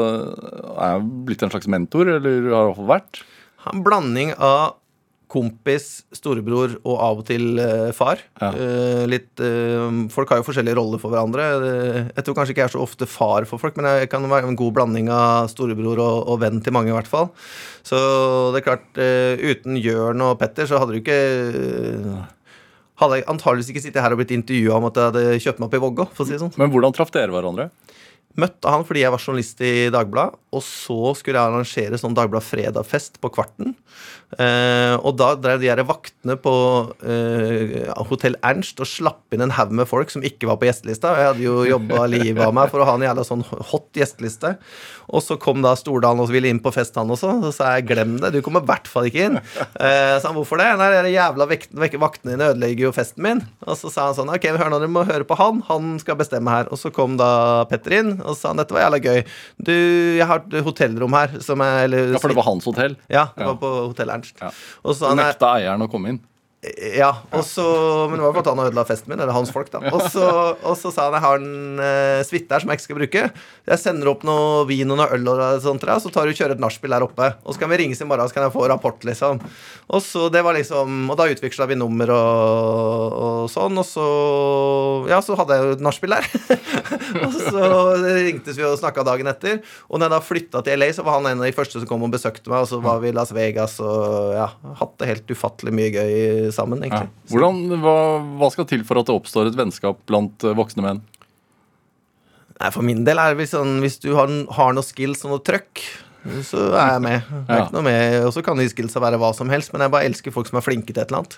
[0.79, 3.21] er jo blitt en slags mentor, eller har i hvert fall vært?
[3.73, 4.75] En blanding av
[5.35, 8.21] kompis, storebror og av og til eh, far.
[8.39, 8.51] Ja.
[8.55, 11.47] Eh, litt, eh, folk har jo forskjellige roller for hverandre.
[12.15, 14.49] Jeg tror kanskje ikke jeg er så ofte far for folk, men jeg kan være
[14.51, 17.31] en god blanding av storebror og, og venn til mange, i hvert fall.
[17.85, 17.99] Så
[18.55, 21.19] det er klart, uten Jørn og Petter så hadde du ikke
[23.01, 25.67] hadde jeg antageligvis ikke sittet her og blitt intervjua om at jeg hadde kjøpt meg
[25.67, 26.53] opp i Vågå, si sånn.
[26.61, 27.69] Men hvordan traff dere hverandre?
[28.39, 32.43] Møtte han fordi jeg var journalist i Dagbladet, og så skulle jeg arrangere sånn Dagblad
[32.43, 33.75] Fredag-fest på Kvarten.
[34.35, 36.53] Eh, og da drev de her vaktene på
[37.07, 41.13] eh, Hotell Ernst og slapp inn en haug med folk som ikke var på gjestelista.
[41.15, 44.55] Jeg hadde jo jobba livet av meg for å ha en jævla sånn hot gjesteliste.
[45.09, 47.35] Og så kom da Stordalen og ville inn på fest, han også.
[47.45, 49.39] Så sa jeg glem det, du kommer i hvert fall ikke inn.
[49.39, 50.67] Eh, sa han hvorfor det?
[50.79, 53.43] Nei, de jævla vaktene dine ødelegger jo festen min.
[53.65, 56.19] Og så sa han sånn ok, hør nå, dere må høre på han, han skal
[56.19, 56.69] bestemme her.
[56.73, 57.29] Og så kom da
[57.69, 59.23] Petter inn og sa han dette var jævla gøy.
[59.57, 59.73] Du,
[60.19, 62.97] jeg har et hotellrom her som er eller, Ja, for det var hans hotell.
[63.11, 64.39] Ja, det var på Hotell Ernst.
[64.41, 64.53] Ja.
[64.85, 66.23] Og så han Nekta eieren å komme inn.
[66.95, 67.65] Ja, og så,
[68.09, 69.81] men det var for at han ødela festen min, eller hans folk, da.
[69.91, 72.85] Og så, og så sa han jeg har en uh, suite der som jeg ikke
[72.85, 73.23] skal bruke.
[73.69, 76.39] Jeg sender opp noe vin og noe øl og sånt der, så tar du og
[76.39, 77.29] kjører et nachspiel der oppe.
[77.45, 79.41] Og så kan vi ringes i morgen, så kan jeg få rapport, liksom.
[79.93, 84.05] Og så det var liksom Og da utveksla vi nummer og, og sånn, og så
[85.11, 86.29] Ja, så hadde jeg jo et nachspiel der.
[87.25, 87.67] og så
[88.01, 89.61] ringtes vi og snakka dagen etter.
[89.89, 91.89] Og når jeg da flytta til LA, så var han en av de første som
[91.89, 94.49] kom og besøkte meg, og så var vi i Las Vegas og ja,
[94.79, 96.15] hatt det helt ufattelig mye gøy
[96.55, 96.87] sammen, Ja.
[96.87, 97.11] egentlig.
[97.33, 97.95] Hvordan, hva,
[98.39, 101.03] hva skal til for at det oppstår et vennskap blant eh, voksne menn?
[102.55, 105.43] Nei, For min del er det sånn hvis du har, har noe skills og noe
[105.43, 105.81] trøkk,
[106.47, 107.27] så er jeg med.
[107.51, 107.81] Er Ja.
[107.85, 108.23] med.
[108.25, 110.57] Og så kan de skillsa være hva som helst, men jeg bare elsker folk som
[110.57, 111.35] er flinke til et eller annet.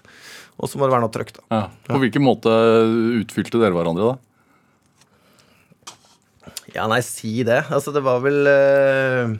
[0.62, 1.44] Og så må det være noe trøkk, da.
[1.52, 1.64] Ja.
[1.90, 2.54] På hvilken måte
[3.20, 4.18] utfylte dere hverandre, da?
[6.76, 7.64] Ja, nei, si det.
[7.74, 9.36] Altså, det var vel øh,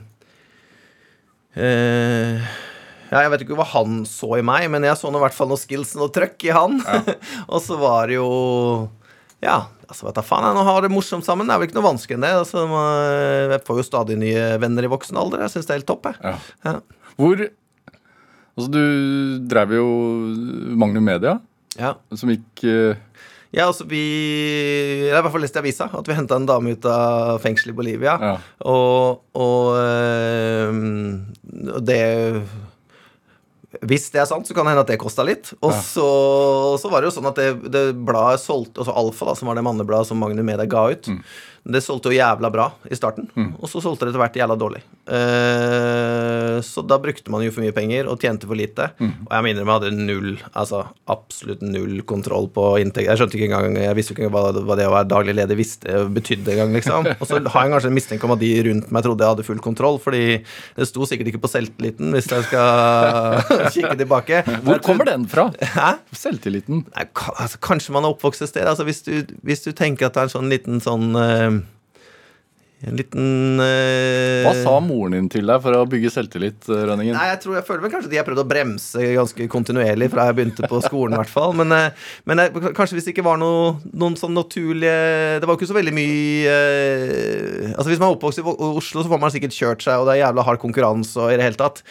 [1.56, 2.40] eh,
[3.10, 5.36] Ja, jeg vet ikke hva han så i meg, men jeg så nå i hvert
[5.36, 6.78] fall noe skills og trøkk i han.
[7.52, 8.28] og så var det jo
[9.44, 10.44] Ja, altså, vet da faen.
[10.48, 11.46] Jeg nå har det morsomt sammen.
[11.48, 12.34] Det er vel ikke noe vanskelig enn det.
[12.42, 15.44] Altså, man- jeg får jo stadig nye venner i voksen alder.
[15.46, 16.20] Jeg syns det er helt topp, jeg.
[16.24, 16.36] Ja.
[16.66, 16.78] Ja.
[17.18, 17.48] Hvor
[18.58, 19.84] Altså, du drev jo
[20.74, 21.36] Magnum Media,
[21.78, 21.92] Ja.
[22.18, 22.96] som gikk uh...
[23.54, 24.00] Ja, altså vi
[25.06, 27.38] Jeg har i hvert fall lest i avisa at vi henta en dame ut av
[27.40, 28.16] fengsel i Bolivia.
[28.20, 28.32] Ja.
[28.68, 30.82] Og, og øh,
[31.80, 32.02] det
[33.86, 35.52] Hvis det er sant, så kan det hende at det kosta litt.
[35.62, 35.80] Og Ja.
[35.80, 36.06] så,
[36.82, 39.54] så var det jo sånn at det, det bladet solgte Altså Alfa, da, som var
[39.58, 41.22] det mannebladet som Magnum Media ga ut, Mm.
[41.68, 43.28] Det solgte jo jævla bra i starten.
[43.60, 44.80] Og så solgte det etter hvert jævla dårlig.
[45.08, 48.88] Uh, så da brukte man jo for mye penger og tjente for lite.
[48.96, 49.12] Mm.
[49.26, 53.10] Og jeg minner jeg hadde null, altså absolutt null kontroll på inntekt.
[53.10, 56.06] Jeg skjønte ikke engang Jeg visste ikke hva, hva det å være daglig leder visste
[56.14, 57.10] betydde engang, liksom.
[57.20, 59.46] Og så har jeg kanskje en mistanke om at de rundt meg trodde jeg hadde
[59.50, 60.24] full kontroll, fordi
[60.78, 63.42] det sto sikkert ikke på selvtilliten, hvis jeg skal
[63.76, 64.42] kikke tilbake.
[64.64, 65.50] Hvor kommer den fra?
[65.76, 65.90] Hæ?
[66.16, 66.86] Selvtilliten.
[66.94, 68.68] Nei, altså, kanskje man er oppvokst et sted.
[68.68, 71.57] Altså, hvis, du, hvis du tenker at det er en sånn liten sånn eh,
[72.86, 77.16] En liten eh, Hva sa moren din til deg for å bygge selvtillit, eh, Rønningen?
[77.16, 80.28] Nei, jeg tror jeg føler vel kanskje de har prøvd å bremse ganske kontinuerlig fra
[80.28, 81.56] jeg begynte på skolen, i hvert fall.
[81.58, 84.94] Men, eh, men jeg, kanskje hvis det ikke var noe, noen sånn naturlige
[85.42, 89.02] Det var jo ikke så veldig mye eh, Altså Hvis man er oppvokst i Oslo,
[89.02, 91.48] så får man sikkert kjørt seg, og det er jævla hard konkurranse og i det
[91.48, 91.82] hele tatt.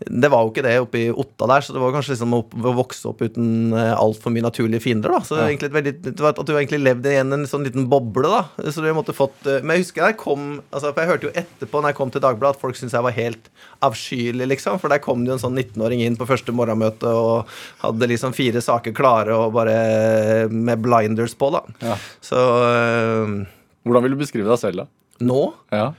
[0.00, 2.38] Det var jo ikke det oppe i Otta der, så det var kanskje liksom å
[2.40, 5.12] opp- å vokse opp uten uh, altfor mye naturlige fiender.
[5.12, 5.48] da Så Ja.
[5.50, 8.22] egentlig et veldig, det var At du egentlig levde igjen en sånn liten boble.
[8.30, 11.28] da Så du måtte fått eh, Men jeg husker jeg kom altså, For jeg hørte
[11.28, 13.50] jo etterpå når jeg kom til Dagbladet, at folk syntes jeg var helt
[13.82, 14.80] avskyelig, liksom.
[14.80, 17.46] For der kom det jo en sånn 19-åring inn på første morgenmøte og
[17.84, 21.60] hadde liksom fire saker klare og bare med blinders på, da.
[21.84, 21.96] Ja.
[22.24, 23.44] Så øh,
[23.84, 24.86] Hvordan vil du beskrive deg selv, da?
[25.20, 25.92] nå Ja.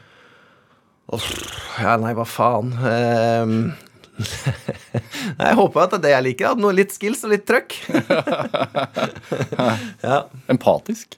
[1.82, 2.70] Ja, nei, hva faen.
[2.72, 3.74] Nei,
[5.41, 6.51] jeg håper at det er det jeg liker.
[6.51, 6.62] da.
[6.66, 7.78] Noe litt skills og litt trøkk.
[10.07, 10.18] ja.
[10.51, 11.18] Empatisk?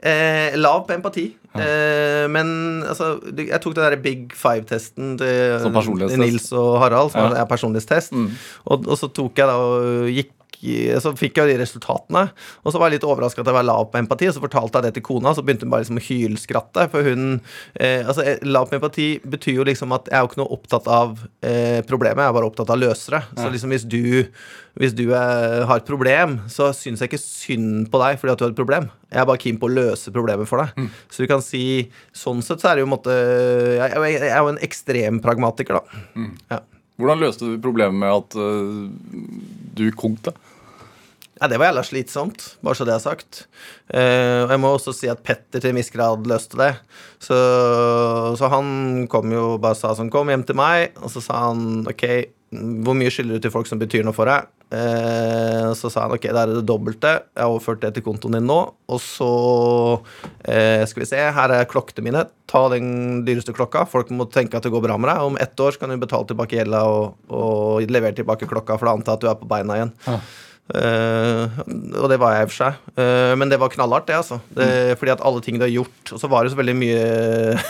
[0.00, 1.26] Eh, lav på empati.
[1.60, 2.48] Eh, men
[2.88, 5.66] altså, jeg tok den der Big Five-testen til
[6.20, 7.42] Nils og Harald, som Ja.
[7.42, 8.14] er personlighetstest.
[8.64, 10.30] Og, og så tok jeg da og gikk
[11.00, 12.26] så fikk jeg de resultatene.
[12.64, 14.80] Og så var jeg litt overraska at jeg var lav på empati, og så fortalte
[14.80, 16.86] jeg det til kona, så begynte hun bare liksom å hylskratte.
[16.92, 17.26] For hun
[17.74, 20.56] eh, Altså, eh, lav på empati betyr jo liksom at jeg er jo ikke noe
[20.56, 23.22] opptatt av eh, problemet, jeg er bare opptatt av å løse det.
[23.38, 24.02] Så liksom hvis du
[24.78, 28.40] hvis du er, har et problem, så syns jeg ikke synd på deg fordi at
[28.40, 28.86] du har et problem.
[29.10, 30.90] Jeg er bare keen på å løse problemet for deg.
[31.10, 31.62] Så du kan si
[32.16, 35.18] Sånn sett så er det jo en måte Jeg, jeg, jeg er jo en ekstrem
[35.24, 36.28] pragmatiker, da.
[36.52, 36.60] Ja.
[37.00, 38.88] Hvordan løste du problemet med at uh,
[39.76, 40.34] du konkte?
[41.40, 43.46] Ja, det var jævla slitsomt, bare så det er sagt.
[43.88, 46.74] Eh, og jeg må også si at Petter til en viss grad løste det.
[47.16, 47.38] Så,
[48.36, 50.98] så han kom jo bare sa sånn Kom hjem til meg.
[51.00, 52.04] Og så sa han OK,
[52.84, 54.50] hvor mye skylder du til folk som betyr noe for deg?
[54.70, 57.14] Eh, så sa han ok, da er det det dobbelte.
[57.32, 58.58] Jeg har overført det til kontoen din nå.
[58.92, 59.30] Og så
[60.44, 62.26] eh, skal vi se, her er klokkene mine.
[62.52, 63.86] Ta den dyreste klokka.
[63.88, 65.24] Folk må tenke at det går bra med deg.
[65.32, 68.90] Om ett år så kan du betale tilbake gjelda og, og levere tilbake klokka, for
[68.92, 69.96] da antar jeg at du er på beina igjen.
[70.70, 71.60] Eh,
[71.98, 72.78] og det var jeg i for seg.
[72.94, 74.38] Uh, men det var knallhardt, det, altså.
[74.54, 77.00] Det, fordi at alle ting du har gjort Og så var det så veldig mye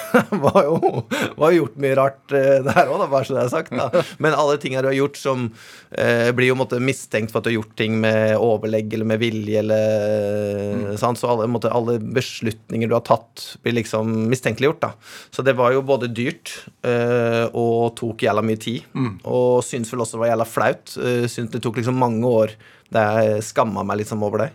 [0.45, 1.05] var jo,
[1.39, 3.75] var jo gjort mye rart uh, der òg, bare så det er sagt.
[3.77, 4.05] Da.
[4.23, 5.51] Men alle tinga du har gjort som
[5.91, 9.59] blir jo måtte, mistenkt for at du har gjort ting med overlegg eller med vilje
[9.59, 11.19] eller sant?
[11.19, 14.93] Så alle, måtte, alle beslutninger du har tatt, blir liksom mistenkeliggjort, da.
[15.35, 16.53] Så det var jo både dyrt
[16.87, 18.87] og tok jævla mye tid.
[19.27, 20.95] Og syns vel også det var jævla flaut.
[20.95, 22.55] Uh, syns det tok liksom mange år
[22.95, 24.51] der jeg skamma meg liksom over det.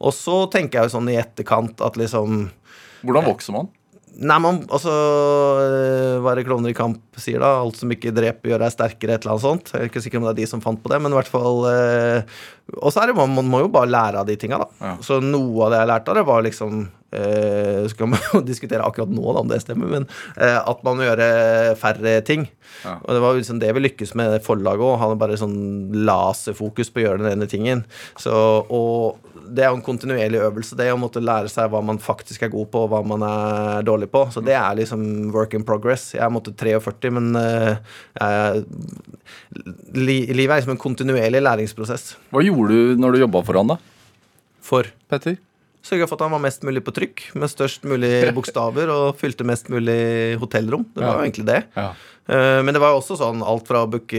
[0.00, 2.48] Og så tenker jeg jo sånn i etterkant at liksom
[3.06, 3.68] Hvordan vokser man?
[4.16, 7.58] Nei, man, altså øh, Hva er det Klovner i kamp sier, da?
[7.60, 9.72] Alt som ikke dreper, gjør deg sterkere, et eller annet sånt.
[9.74, 11.28] Jeg er ikke sikker om det er de som fant på det, men i hvert
[11.28, 12.38] fall eh,
[12.78, 14.70] Og så er det man, man må jo bare lære av de tinga, da.
[14.80, 14.94] Ja.
[15.04, 16.86] Så noe av det jeg lærte av det, var liksom
[17.16, 20.98] øh, Skal man jo diskutere akkurat nå, da, om det stemmer, men øh, at man
[20.98, 21.28] må gjøre
[21.80, 22.48] færre ting.
[22.84, 22.98] Ja.
[23.02, 24.98] Og det var liksom det vi lykkes med forlaget òg.
[25.02, 25.56] Han bare sånn
[26.06, 27.84] laserfokus på å gjøre den ene tingen.
[28.20, 28.34] Så,
[28.66, 32.44] og det er jo en kontinuerlig øvelse, det å måtte lære seg hva man faktisk
[32.46, 34.26] er god på, og hva man er dårlig på.
[34.34, 36.08] Så det er liksom work in progress.
[36.16, 37.76] Jeg er måtte 43, men eh,
[38.18, 38.64] jeg,
[39.96, 42.14] li, livet er liksom en kontinuerlig læringsprosess.
[42.34, 43.78] Hva gjorde du når du jobba for han, da?
[44.66, 45.38] For Petter?
[45.86, 49.46] Sørga for at han var mest mulig på trykk, med størst mulig bokstaver, og fylte
[49.46, 50.84] mest mulig hotellrom.
[50.94, 51.16] Det var Ja.
[51.20, 51.62] jo egentlig det.
[51.76, 51.88] Ja.
[52.26, 54.18] Eh, Men det var jo også sånn alt fra å booke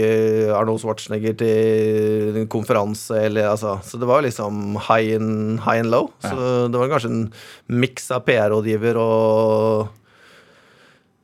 [0.56, 5.92] Arnold Schwarzenegger til en konferanse eller altså Så det var liksom high and, high and
[5.92, 6.10] low.
[6.24, 7.34] Så det var kanskje en
[7.68, 9.90] miks av PR-rådgiver og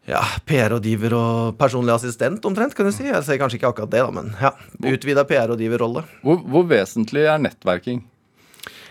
[0.03, 0.19] ja,
[0.49, 3.05] PR-rådgiver og personlig assistent, omtrent, kan du si.
[3.07, 4.51] Jeg ser kanskje ikke akkurat det, da, men ja.
[4.91, 6.03] Utvida PR-rådgiverrolle.
[6.25, 8.01] Hvor, hvor vesentlig er nettverking?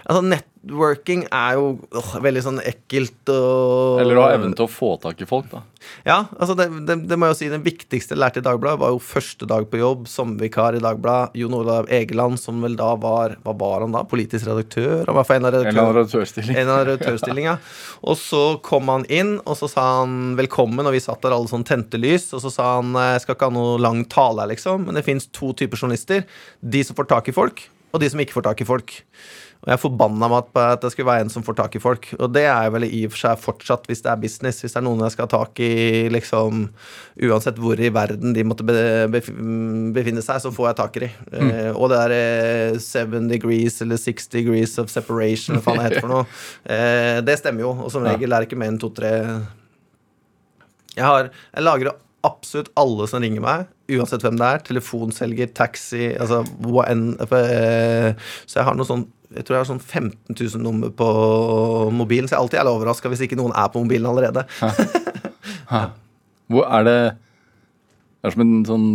[0.03, 4.71] Altså, networking er jo åh, veldig sånn ekkelt og Eller å ha evnen til å
[4.71, 5.61] få tak i folk, da.
[6.07, 8.79] Ja, altså det, det, det må jeg jo si Den viktigste jeg lærte i Dagbladet,
[8.83, 11.35] var jo første dag på jobb, sommervikar i Dagbladet.
[11.39, 14.05] Jon Olav Egeland, som vel da var Hva var han da?
[14.09, 15.03] Politisk redaktør?
[15.09, 15.99] Han var for en av En eller annen redaktørene.
[16.01, 16.59] redaktørstilling.
[16.63, 17.57] En av redaktørstillinga.
[18.07, 21.51] Og så kom han inn, og så sa han velkommen, og vi satt der alle
[21.51, 22.29] sånn tente lys.
[22.35, 25.07] Og så sa han jeg skal ikke ha noe lang tale her, liksom, men det
[25.07, 26.27] fins to typer journalister.
[26.63, 28.95] De som får tak i folk, og de som ikke får tak i folk.
[29.63, 32.09] Og jeg forbanna meg på at det skulle være en som får tak i folk.
[32.17, 34.59] Og det er vel i og for seg fortsatt hvis det er business.
[34.65, 36.65] Hvis det er noen jeg skal ha tak i, liksom
[37.23, 41.11] Uansett hvor i verden de måtte befinne seg, så får jeg tak i de.
[41.39, 45.87] Eh, og det der eh, seven degrees eller six degrees of separation, hva faen det
[45.87, 46.27] heter for noe,
[46.67, 47.73] eh, det stemmer jo.
[47.87, 49.13] Og som regel er det ikke mer enn to-tre
[50.97, 51.95] jeg, har, jeg lagrer
[52.27, 54.67] absolutt alle som ringer meg, uansett hvem det er.
[54.67, 57.13] Telefonselger, taxi, altså hva enn.
[57.23, 59.07] Så jeg har noe sånn
[59.37, 61.09] jeg tror jeg har sånn 15 000 nummer på
[61.95, 64.47] mobilen, så jeg er alltid jævlig overraska hvis ikke noen er på mobilen allerede.
[66.53, 66.99] Hvor er det
[68.23, 68.91] Det er som en sånn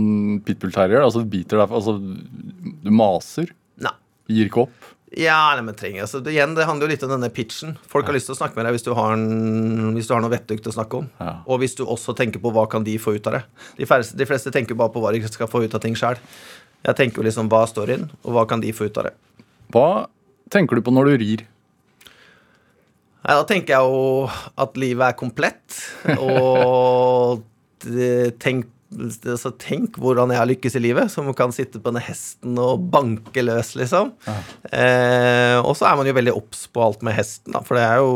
[0.48, 1.02] pitbull terrier.
[1.04, 3.50] Altså, du biter deg Altså, du maser.
[3.84, 3.92] Nei.
[4.32, 4.94] Gir ikke opp.
[5.16, 7.78] Ja, nei, men trenger altså, det, igjen, det handler jo litt om denne pitchen.
[7.88, 10.24] Folk har lyst til å snakke med deg hvis du har, en, hvis du har
[10.24, 11.08] noe vettugt å snakke om.
[11.20, 11.34] Ja.
[11.48, 13.44] Og hvis du også tenker på hva kan de få ut av det.
[13.80, 16.20] De fleste, de fleste tenker bare på hva de skal få ut av ting sjøl.
[16.88, 19.16] Jeg tenker jo liksom hva står inn, og hva kan de få ut av det.
[19.74, 19.90] Hva
[20.54, 21.44] tenker du på når du rir?
[23.28, 24.28] Nei, da tenker jeg jo
[24.64, 25.80] at livet er komplett,
[26.16, 27.44] og
[28.40, 32.58] tenk, altså, tenk hvordan jeg har lykkes i livet, som kan sitte på denne hesten
[32.62, 34.14] og banke løs, liksom.
[34.72, 37.86] Eh, og så er man jo veldig obs på alt med hesten, da, for det
[37.88, 38.14] er jo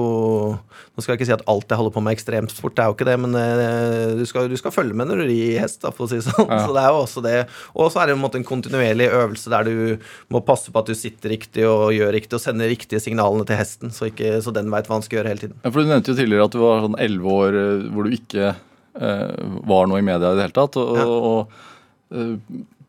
[0.92, 2.90] Nå skal jeg ikke si at alt jeg holder på med er ekstremsport, det er
[2.90, 5.80] jo ikke det, men eh, du, skal, du skal følge med når du rir hest,
[5.84, 6.50] da, for å si det sånn.
[6.52, 7.36] Så det er jo også det.
[7.76, 10.92] Og så er det en måte en kontinuerlig øvelse der du må passe på at
[10.92, 14.54] du sitter riktig og gjør riktig, og sender riktige signalene til hesten, så, ikke, så
[14.56, 15.62] den veit hva han skal gjøre hele tiden.
[15.64, 18.20] Ja, for Du nevnte jo tidligere at du var sånn elleve år eh, hvor du
[18.20, 18.52] ikke
[18.94, 20.78] var noe i media i det hele tatt.
[20.82, 21.00] Og,
[21.32, 22.34] og eh,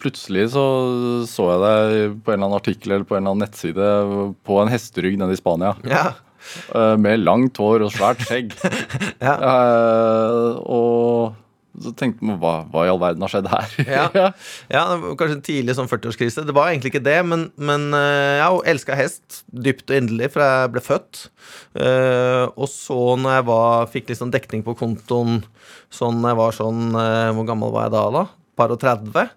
[0.02, 0.64] plutselig så
[1.30, 3.90] så jeg deg på en eller annen artikkel eller på en eller annen nettside
[4.46, 5.76] på en hesterygg nede i Spania.
[5.86, 6.06] Ja,
[6.74, 8.56] eh, med langt hår og svært skjegg.
[9.26, 9.36] ja.
[9.36, 11.38] Eh, og
[11.80, 13.76] så tenkte man hva, hva i all verden har skjedd her?
[13.96, 14.26] Ja.
[14.72, 14.82] Ja,
[15.16, 16.44] kanskje en tidlig sånn 40-årskrise.
[16.48, 20.50] Det var egentlig ikke det, men, men ja, jeg elska hest dypt og inderlig fra
[20.64, 21.22] jeg ble født.
[21.80, 25.40] Eh, og så når jeg var, fikk liksom dekning på kontoen
[25.92, 28.24] sånn jeg var sånn eh, Hvor gammel var jeg da, da?
[28.56, 29.32] Par og 30.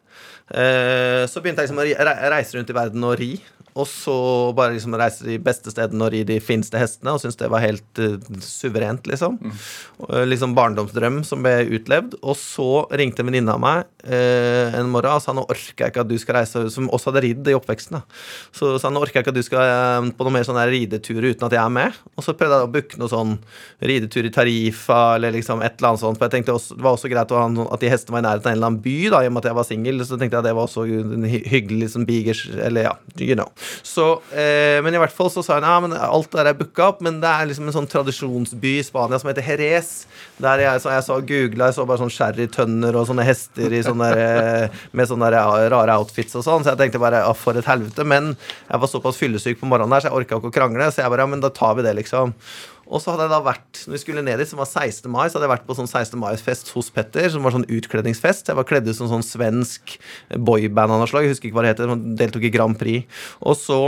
[0.52, 3.32] Eh, så begynte jeg liksom å re- reise rundt i verden og ri.
[3.76, 4.16] Og så
[4.56, 7.64] bare liksom reise de beste stedene og ri de fineste hestene, og syntes det var
[7.64, 9.36] helt uh, suverent, liksom.
[9.42, 9.56] Mm.
[10.00, 12.16] Uh, liksom barndomsdrøm som ble utlevd.
[12.24, 15.92] Og så ringte en venninne av meg uh, en morgen og sa nå orker jeg
[15.92, 18.00] ikke at du skal reise, som også hadde ridd i oppveksten.
[18.00, 18.22] da.
[18.56, 21.36] Så sa nå orker jeg ikke at du skal på noe mer sånn her rideturer
[21.36, 22.00] uten at jeg er med.
[22.16, 23.36] Og så prøvde jeg å booke noe sånn
[23.92, 26.22] ridetur i Tarifa eller liksom et eller annet sånt.
[26.22, 28.54] For jeg tenkte også, det var også greit at de hestene var i nærheten av
[28.54, 30.08] en eller annen by, da, i og med at jeg var singel.
[30.08, 33.52] så tenkte jeg at det var også en hyggelig liksom bigers Eller ja, you know.
[33.86, 36.90] Så, eh, men i hvert fall så sa hun ja, men alt der er booka
[36.92, 39.92] opp, men det er liksom en sånn tradisjonsby i Spania som heter Jerez.
[40.42, 44.12] Der jeg, så jeg så googla, jeg så bare sånn sherrytønner og sånne hester sånne
[44.12, 44.22] der,
[44.68, 47.70] eh, med sånne der, rare outfits og sånn, så jeg tenkte bare ja, for et
[47.70, 48.06] helvete.
[48.08, 51.04] Men jeg var såpass fyllesyk på morgenen der, så jeg orka ikke å krangle, så
[51.04, 52.36] jeg bare ja, men da tar vi det, liksom.
[52.86, 55.10] Og så hadde jeg da vært når vi skulle ned dit, som var 16.
[55.12, 56.20] mai, så hadde jeg vært på sånn 16.
[56.22, 58.52] mai-fest hos Petter, som var sånn utkledningsfest.
[58.52, 59.96] Jeg var kledd ut som sånn svensk
[60.36, 61.26] boyband av noe slag.
[61.26, 61.92] Jeg husker ikke hva det heter.
[61.94, 63.22] Man deltok i Grand Prix.
[63.42, 63.80] Og så,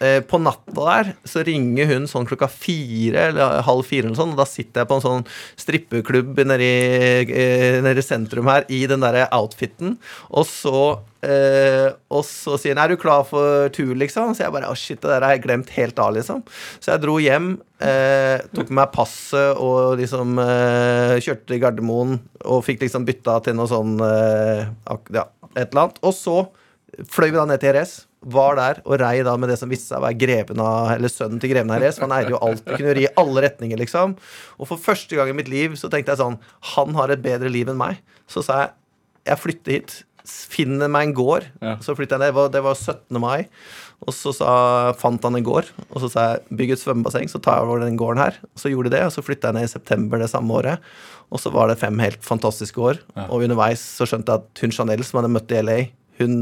[0.00, 4.34] eh, på natta der, så ringer hun sånn klokka fire, eller halv fire eller sånn,
[4.36, 5.26] og da sitter jeg på en sånn
[5.56, 9.96] strippeklubb nede i, eh, sentrum her, i den derre outfiten,
[10.30, 14.34] og så Uh, og så sier han 'er du klar for tur', liksom.
[14.34, 16.42] Så jeg bare 'å shit, det der har jeg glemt helt av', liksom.
[16.80, 22.16] Så jeg dro hjem, eh, tok med meg passet og liksom eh, kjørte til Gardermoen
[22.44, 24.64] og fikk liksom bytta til noe sånn eh,
[25.14, 25.26] ja,
[25.56, 26.00] et eller annet.
[26.06, 26.38] Og så
[27.10, 27.94] fløy vi da ned til Jerez.
[28.32, 31.10] Var der og rei da med det som viste seg å være greven av, eller
[31.10, 31.82] sønnen til greven av.
[31.90, 32.62] For han eide jo alt.
[32.68, 34.14] Kunne ri i alle retninger, liksom.
[34.62, 36.38] Og for første gang i mitt liv så tenkte jeg sånn
[36.76, 37.98] Han har et bedre liv enn meg.
[38.30, 38.72] Så sa jeg
[39.28, 39.96] jeg flytter hit.
[40.26, 41.46] Finner meg en gård.
[41.62, 41.76] Ja.
[41.82, 42.32] Så flytter jeg ned.
[42.32, 43.20] Det var, det var 17.
[43.22, 43.48] mai.
[44.02, 44.50] Og så sa,
[44.98, 45.68] fant han en gård.
[45.92, 48.38] Og så sa jeg bygg et svømmebasseng, så tar jeg over den gården her.
[48.50, 50.82] Og så gjorde de det, og så flytta jeg ned i september det samme året.
[51.32, 52.98] Og så var det fem helt fantastiske år.
[53.28, 55.78] Og underveis så skjønte jeg at hun Chanel som jeg hadde møtt i LA,
[56.20, 56.34] hun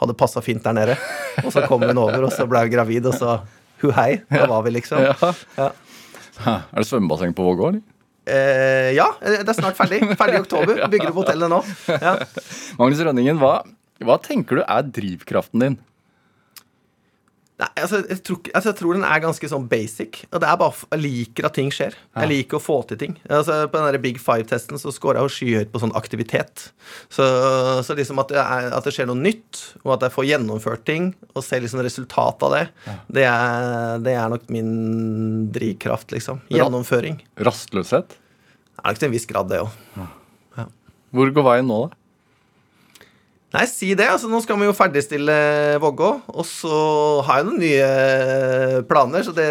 [0.00, 0.96] hadde passa fint der nede.
[1.44, 3.36] Og så kom hun over, og så ble hun gravid, og så
[3.82, 4.16] hu hei.
[4.32, 5.04] Da var vi liksom.
[5.04, 5.34] Ja.
[5.60, 5.68] Ja.
[6.44, 7.78] Er det svømmebasseng på vår gård?
[8.26, 10.00] Eh, ja, det er snart ferdig.
[10.18, 10.82] Ferdig i oktober.
[10.92, 11.60] Bygger opp hotellet nå.
[11.92, 12.16] Ja.
[12.80, 13.60] Magnus Rønningen, hva,
[14.02, 15.78] hva tenker du er drivkraften din?
[17.56, 20.18] Nei, altså jeg, tror, altså jeg tror den er ganske sånn basic.
[20.28, 21.94] Og det er bare Jeg liker at ting skjer.
[22.18, 23.14] Jeg liker å få til ting.
[23.32, 26.66] Altså På den der Big Five-testen så scora jeg jo skyhøyt på sånn aktivitet.
[27.08, 27.24] Så,
[27.86, 30.84] så liksom at det, er, at det skjer noe nytt, og at jeg får gjennomført
[30.88, 32.62] ting, og ser liksom resultat av det,
[33.16, 34.70] det, er, det er nok min
[35.56, 36.44] drivkraft, liksom.
[36.52, 37.22] Gjennomføring.
[37.40, 38.18] Rastløshet?
[38.20, 40.04] Det er nok til en viss grad, det òg.
[41.16, 42.02] Hvor går veien nå, da?
[43.56, 44.06] Nei, si det.
[44.12, 45.36] altså Nå skal vi jo ferdigstille
[45.80, 46.78] Vågå, og så
[47.26, 49.50] har jeg noen nye planer, så det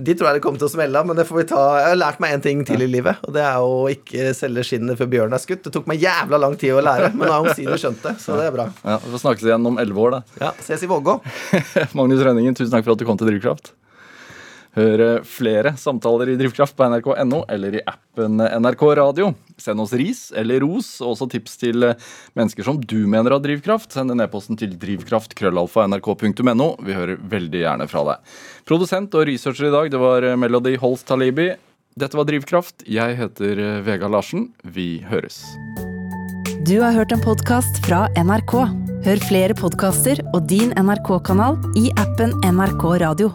[0.00, 1.60] de tror jeg det kommer til å smelle av, men det får vi ta.
[1.76, 4.64] Jeg har lært meg én ting til i livet, og det er å ikke selge
[4.66, 5.60] skinnet før bjørnen er skutt.
[5.66, 8.38] Det tok meg jævla lang tid å lære, men nå har omsider skjønt det, så
[8.40, 8.68] det er bra.
[8.80, 10.22] Ja, Vi får snakkes igjen om elleve år, da.
[10.46, 11.18] Ja, Ses i Vågå.
[11.98, 13.74] Magnus Rønningen, tusen takk for at du kom til Drivkraft.
[14.76, 19.32] Hør flere samtaler i Drivkraft på nrk.no eller i appen NRK Radio.
[19.58, 21.88] Send oss ris eller ros, og også tips til
[22.38, 23.90] mennesker som du mener har drivkraft.
[23.96, 26.70] Send en e-posten til drivkraft.krøllalfa.nrk.no.
[26.86, 28.38] Vi hører veldig gjerne fra deg.
[28.70, 31.50] Produsent og researcher i dag, det var Melody Holst Talibi.
[31.98, 32.86] Dette var Drivkraft.
[32.86, 34.52] Jeg heter Vegard Larsen.
[34.62, 35.42] Vi høres.
[36.62, 38.54] Du har hørt en podkast fra NRK.
[39.02, 43.32] Hør flere podkaster og din NRK-kanal i appen NRK Radio.